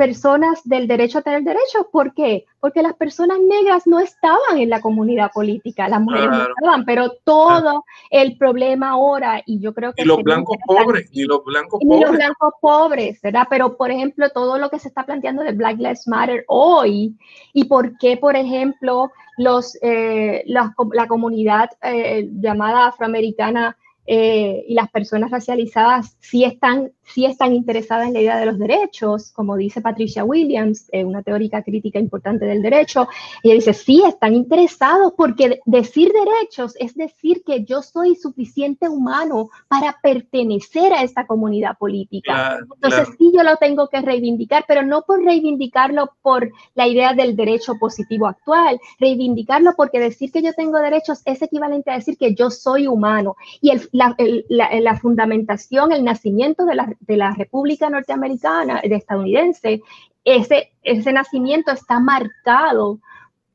[0.00, 1.84] personas del derecho a tener derechos.
[1.92, 2.46] ¿Por qué?
[2.58, 7.10] Porque las personas negras no estaban en la comunidad política, las mujeres no estaban, pero
[7.22, 10.00] todo el problema ahora, y yo creo que...
[10.00, 12.00] Y los blancos pobres, y los blancos pobres.
[12.00, 13.46] los blancos pobres, ¿verdad?
[13.50, 17.14] Pero, por ejemplo, todo lo que se está planteando de Black Lives Matter hoy,
[17.52, 23.76] y por qué, por ejemplo, los, eh, la comunidad eh, llamada afroamericana
[24.12, 28.58] eh, y las personas racializadas sí están, sí están interesadas en la idea de los
[28.58, 33.06] derechos, como dice Patricia Williams, eh, una teórica crítica importante del derecho.
[33.44, 39.50] Ella dice, sí, están interesados porque decir derechos es decir que yo soy suficiente humano
[39.68, 42.58] para pertenecer a esta comunidad política.
[42.74, 47.36] Entonces sí, yo lo tengo que reivindicar, pero no por reivindicarlo por la idea del
[47.36, 52.34] derecho positivo actual, reivindicarlo porque decir que yo tengo derechos es equivalente a decir que
[52.34, 53.36] yo soy humano.
[53.60, 53.88] Y el,
[54.48, 59.82] la, fundamentación, el nacimiento de la, de la República Norteamericana, de estadounidense,
[60.24, 63.00] ese, ese nacimiento está marcado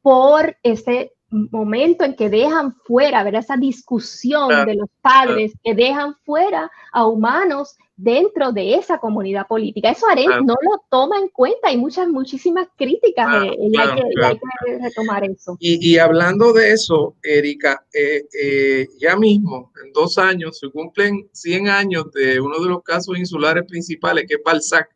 [0.02, 6.16] por ese momento en que dejan fuera, ver esa discusión de los padres que dejan
[6.24, 9.90] fuera a humanos dentro de esa comunidad política.
[9.90, 11.70] Eso Arendt no lo toma en cuenta.
[11.70, 15.58] Hay muchas, muchísimas críticas y, hay que, retomar eso.
[15.60, 21.70] Y, hablando de eso, Erika, eh, eh, ya mismo, en dos años, se cumplen 100
[21.70, 24.90] años de uno de los casos insulares principales, que es Balzac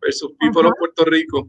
[0.00, 1.48] versus Pípolo, Puerto Rico.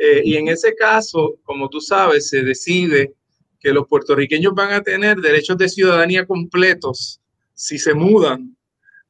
[0.00, 3.14] Eh, y en ese caso, como tú sabes, se decide
[3.62, 7.20] que los puertorriqueños van a tener derechos de ciudadanía completos
[7.54, 8.56] si se mudan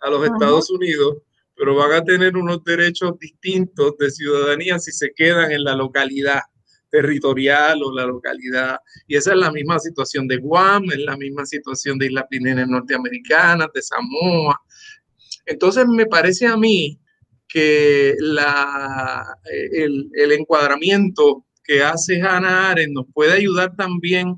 [0.00, 1.18] a los Estados Unidos,
[1.57, 6.40] pero van a tener unos derechos distintos de ciudadanía si se quedan en la localidad
[6.90, 8.76] territorial o la localidad.
[9.07, 12.68] Y esa es la misma situación de Guam, es la misma situación de Islas Pirineas
[12.68, 14.61] Norteamericanas, de Samoa.
[15.46, 17.00] Entonces me parece a mí
[17.48, 19.38] que la,
[19.72, 24.37] el, el encuadramiento que hace Hannah Arendt nos puede ayudar también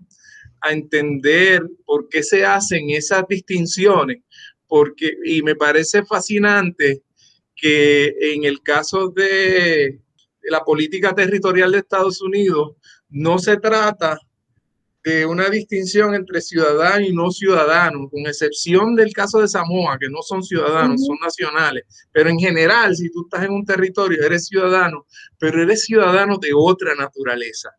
[0.61, 4.23] a entender por qué se hacen esas distinciones,
[4.67, 7.03] porque, y me parece fascinante
[7.55, 10.01] que en el caso de
[10.43, 12.77] la política territorial de Estados Unidos,
[13.09, 14.19] no se trata
[15.05, 20.09] de una distinción entre ciudadano y no ciudadano, con excepción del caso de Samoa, que
[20.09, 21.85] no son ciudadanos, son nacionales.
[22.11, 25.07] Pero en general, si tú estás en un territorio, eres ciudadano,
[25.39, 27.71] pero eres ciudadano de otra naturaleza.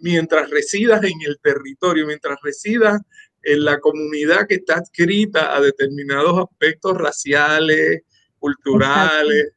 [0.00, 3.00] Mientras residas en el territorio, mientras residas
[3.42, 8.02] en la comunidad que está adscrita a determinados aspectos raciales,
[8.42, 9.52] culturales.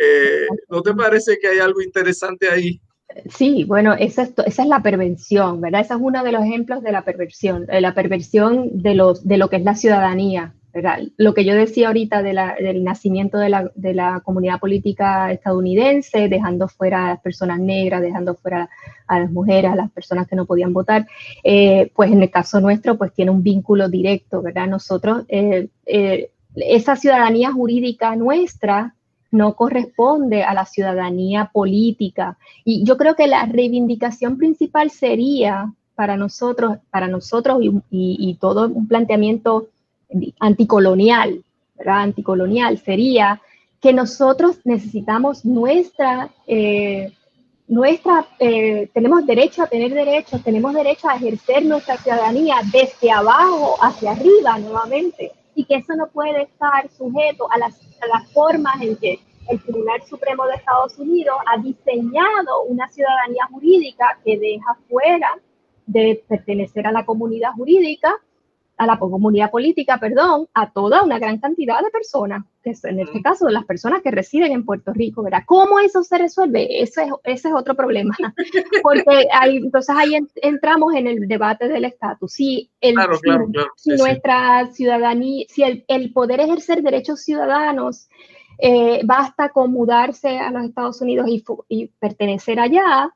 [0.00, 2.80] Eh, ¿No te parece que hay algo interesante ahí?
[3.26, 5.80] Sí, bueno, esa es, esa la perversión, ¿verdad?
[5.80, 9.38] Ese es uno de los ejemplos de la perversión, de la perversión de, los, de
[9.38, 11.00] lo que es la ciudadanía, ¿verdad?
[11.16, 16.68] Lo que yo decía ahorita del nacimiento de la, de la, comunidad política estadounidense, dejando
[16.68, 18.68] fuera a las personas negras, dejando fuera
[19.06, 21.06] a las mujeres, a las personas que no podían votar,
[21.42, 24.66] eh, pues en el caso nuestro, pues tiene un vínculo directo, ¿verdad?
[24.68, 28.94] Nosotros, eh, eh, esa ciudadanía jurídica nuestra
[29.30, 32.38] no corresponde a la ciudadanía política.
[32.64, 37.58] Y yo creo que la reivindicación principal sería para nosotros, para nosotros
[37.90, 39.68] y, todo un planteamiento
[40.38, 41.42] anticolonial,
[41.76, 42.02] ¿verdad?
[42.02, 43.40] Anticolonial sería
[43.80, 47.12] que nosotros necesitamos nuestra, eh,
[47.66, 53.76] nuestra eh, tenemos derecho a tener derechos, tenemos derecho a ejercer nuestra ciudadanía desde abajo
[53.80, 58.80] hacia arriba nuevamente y que eso no puede estar sujeto a las, a las formas
[58.80, 64.78] en que el Tribunal Supremo de Estados Unidos ha diseñado una ciudadanía jurídica que deja
[64.88, 65.36] fuera
[65.84, 68.14] de pertenecer a la comunidad jurídica,
[68.78, 73.22] a la comunidad política, perdón, a toda una gran cantidad de personas que en este
[73.22, 75.42] caso las personas que residen en Puerto Rico, ¿verdad?
[75.46, 76.82] ¿Cómo eso se resuelve?
[76.82, 78.16] Eso es, ese es otro problema,
[78.82, 82.32] porque ahí, entonces ahí entramos en el debate del estatus.
[82.32, 82.94] Si, el,
[83.98, 88.08] nuestra ciudadanía, si el, poder ejercer derechos ciudadanos
[88.58, 93.12] eh, basta con mudarse a los Estados Unidos y, y pertenecer allá,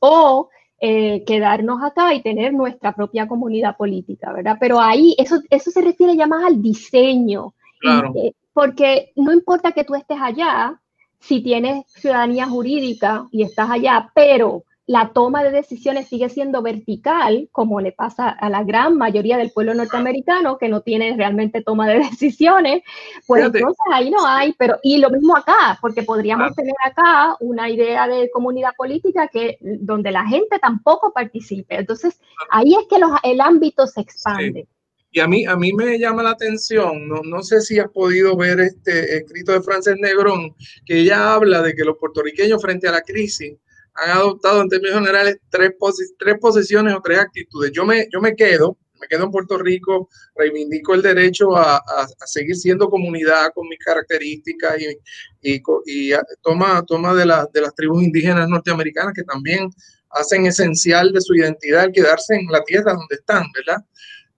[0.00, 0.48] o
[0.84, 4.56] eh, quedarnos acá y tener nuestra propia comunidad política, ¿verdad?
[4.58, 8.12] Pero ahí eso, eso se refiere ya más al diseño, claro.
[8.16, 10.80] Eh, porque no importa que tú estés allá,
[11.20, 17.48] si tienes ciudadanía jurídica y estás allá, pero la toma de decisiones sigue siendo vertical,
[17.50, 21.88] como le pasa a la gran mayoría del pueblo norteamericano, que no tiene realmente toma
[21.88, 22.82] de decisiones,
[23.26, 27.70] pues entonces ahí no hay, pero y lo mismo acá, porque podríamos tener acá una
[27.70, 31.76] idea de comunidad política que donde la gente tampoco participe.
[31.76, 32.20] Entonces
[32.50, 34.68] ahí es que el ámbito se expande.
[35.10, 38.36] Y a mí, a mí me llama la atención, no, no sé si has podido
[38.36, 42.92] ver este escrito de Frances Negrón, que ella habla de que los puertorriqueños frente a
[42.92, 43.56] la crisis
[43.94, 45.72] han adoptado en términos generales tres,
[46.18, 47.70] tres posiciones o tres actitudes.
[47.72, 52.26] Yo me, yo me quedo, me quedo en Puerto Rico, reivindico el derecho a, a,
[52.26, 57.74] seguir siendo comunidad con mis características y, y, y toma, toma de, la, de las
[57.74, 59.68] tribus indígenas norteamericanas que también
[60.10, 63.82] hacen esencial de su identidad el quedarse en la tierra donde están, ¿verdad?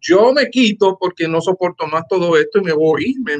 [0.00, 3.38] Yo me quito porque no soporto más todo esto y me voy, me,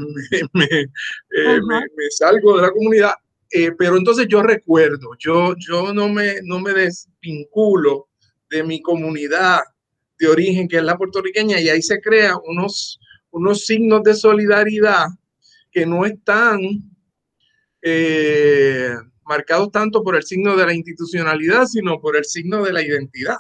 [0.52, 3.12] me, eh, me salgo de la comunidad
[3.56, 8.08] eh, pero entonces yo recuerdo, yo, yo no, me, no me desvinculo
[8.50, 9.60] de mi comunidad
[10.18, 12.98] de origen, que es la puertorriqueña, y ahí se crean unos,
[13.30, 15.06] unos signos de solidaridad
[15.70, 16.58] que no están
[17.80, 18.92] eh,
[19.24, 23.36] marcados tanto por el signo de la institucionalidad, sino por el signo de la identidad.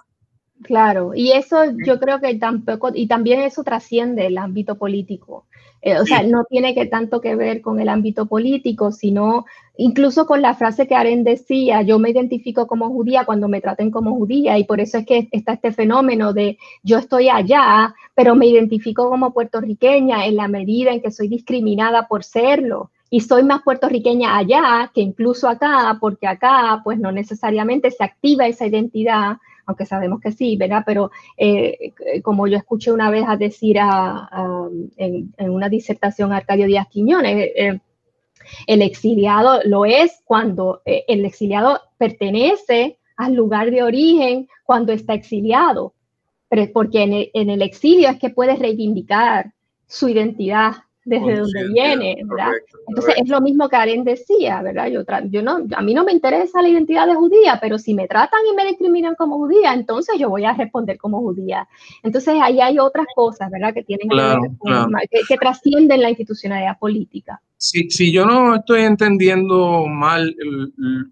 [0.62, 5.44] Claro, y eso yo creo que tampoco, y también eso trasciende el ámbito político.
[5.82, 9.44] Eh, o sea, no tiene que tanto que ver con el ámbito político, sino
[9.76, 13.90] incluso con la frase que Aren decía, yo me identifico como judía cuando me traten
[13.90, 18.34] como judía, y por eso es que está este fenómeno de yo estoy allá, pero
[18.34, 22.90] me identifico como puertorriqueña en la medida en que soy discriminada por serlo.
[23.10, 28.46] Y soy más puertorriqueña allá que incluso acá, porque acá pues no necesariamente se activa
[28.46, 29.36] esa identidad
[29.66, 30.82] aunque sabemos que sí, ¿verdad?
[30.86, 31.92] Pero eh,
[32.22, 33.76] como yo escuché una vez a decir
[34.96, 37.80] en, una disertación a Arcadio Díaz Quiñones, eh,
[38.66, 45.14] el exiliado lo es cuando eh, el exiliado pertenece al lugar de origen cuando está
[45.14, 45.94] exiliado,
[46.72, 49.52] porque en el, en el exilio es que puede reivindicar
[49.86, 50.74] su identidad
[51.04, 52.52] desde donde viene, ¿verdad?
[52.88, 54.88] Entonces es lo mismo que Aren decía, ¿verdad?
[54.88, 58.08] Yo, yo no, a mí no me interesa la identidad de judía, pero si me
[58.08, 61.68] tratan y me discriminan como judía, entonces yo voy a responder como judía.
[62.02, 63.74] Entonces ahí hay otras cosas, ¿verdad?
[63.74, 67.40] Que tienen que, trascienden la institucionalidad política.
[67.56, 70.34] Si, si yo no estoy entendiendo mal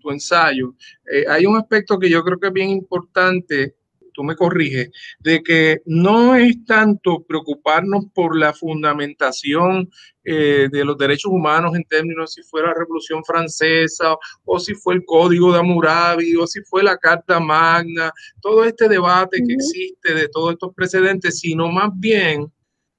[0.01, 0.75] tu ensayo,
[1.13, 3.75] eh, hay un aspecto que yo creo que es bien importante
[4.13, 9.91] tú me corriges, de que no es tanto preocuparnos por la fundamentación
[10.25, 14.95] eh, de los derechos humanos en términos si fue la Revolución Francesa o si fue
[14.95, 20.15] el Código de Hammurabi o si fue la Carta Magna, todo este debate que existe
[20.15, 22.53] de todos estos precedentes, sino más bien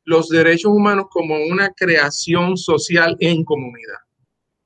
[0.05, 3.99] los derechos humanos como una creación social en comunidad.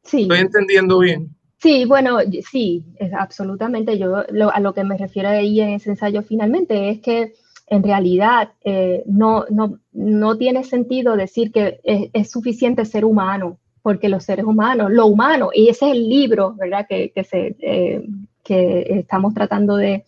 [0.04, 0.24] Sí.
[0.24, 1.37] ¿Estoy entendiendo bien?
[1.60, 2.86] Sí, bueno, sí,
[3.18, 3.98] absolutamente.
[3.98, 7.34] Yo a lo que me refiero ahí en ese ensayo finalmente es que
[7.68, 14.08] en realidad eh, no, no, no, tiene sentido decir que es, suficiente ser humano, porque
[14.08, 18.08] los seres humanos, lo humano, y ese es el libro, ¿verdad?, que, que se, eh,
[18.44, 20.06] que estamos tratando de,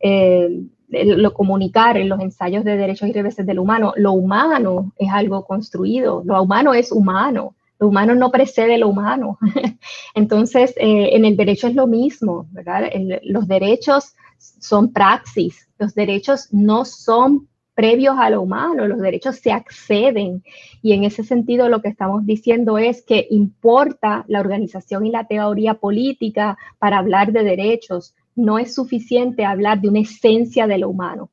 [0.00, 3.92] eh, lo comunicar en los ensayos de derechos y reveses del humano.
[3.96, 7.54] Lo humano es algo construido, lo humano es humano.
[7.82, 9.38] Lo humano no precede lo humano.
[10.14, 12.88] Entonces, eh, en el derecho es lo mismo, ¿verdad?
[13.24, 19.50] los derechos son praxis, los derechos no son previos a lo humano, los derechos se
[19.50, 20.44] acceden.
[20.80, 25.26] Y en ese sentido lo que estamos diciendo es que importa la organización y la
[25.26, 28.14] teoría política para hablar de derechos.
[28.36, 31.30] No es suficiente hablar de una esencia de lo humano.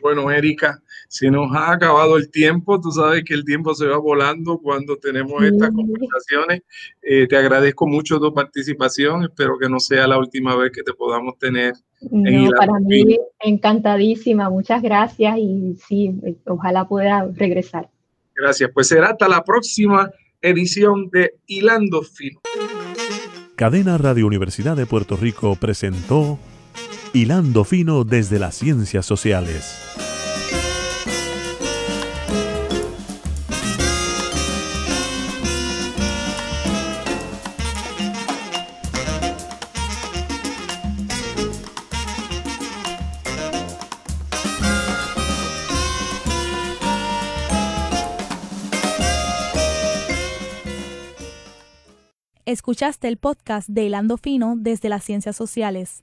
[0.00, 2.80] Bueno, Erika, se nos ha acabado el tiempo.
[2.80, 6.62] Tú sabes que el tiempo se va volando cuando tenemos estas conversaciones.
[7.02, 9.24] Eh, te agradezco mucho tu participación.
[9.24, 11.74] Espero que no sea la última vez que te podamos tener.
[12.10, 14.50] No, para mí, encantadísima.
[14.50, 16.14] Muchas gracias y sí,
[16.46, 17.88] ojalá pueda regresar.
[18.34, 18.70] Gracias.
[18.72, 22.40] Pues será hasta la próxima edición de Hilando Fino.
[23.56, 26.38] Cadena Radio Universidad de Puerto Rico presentó
[27.14, 29.64] Hilando Fino desde las Ciencias Sociales.
[52.44, 56.02] Escuchaste el podcast de Hilando Fino desde las Ciencias Sociales.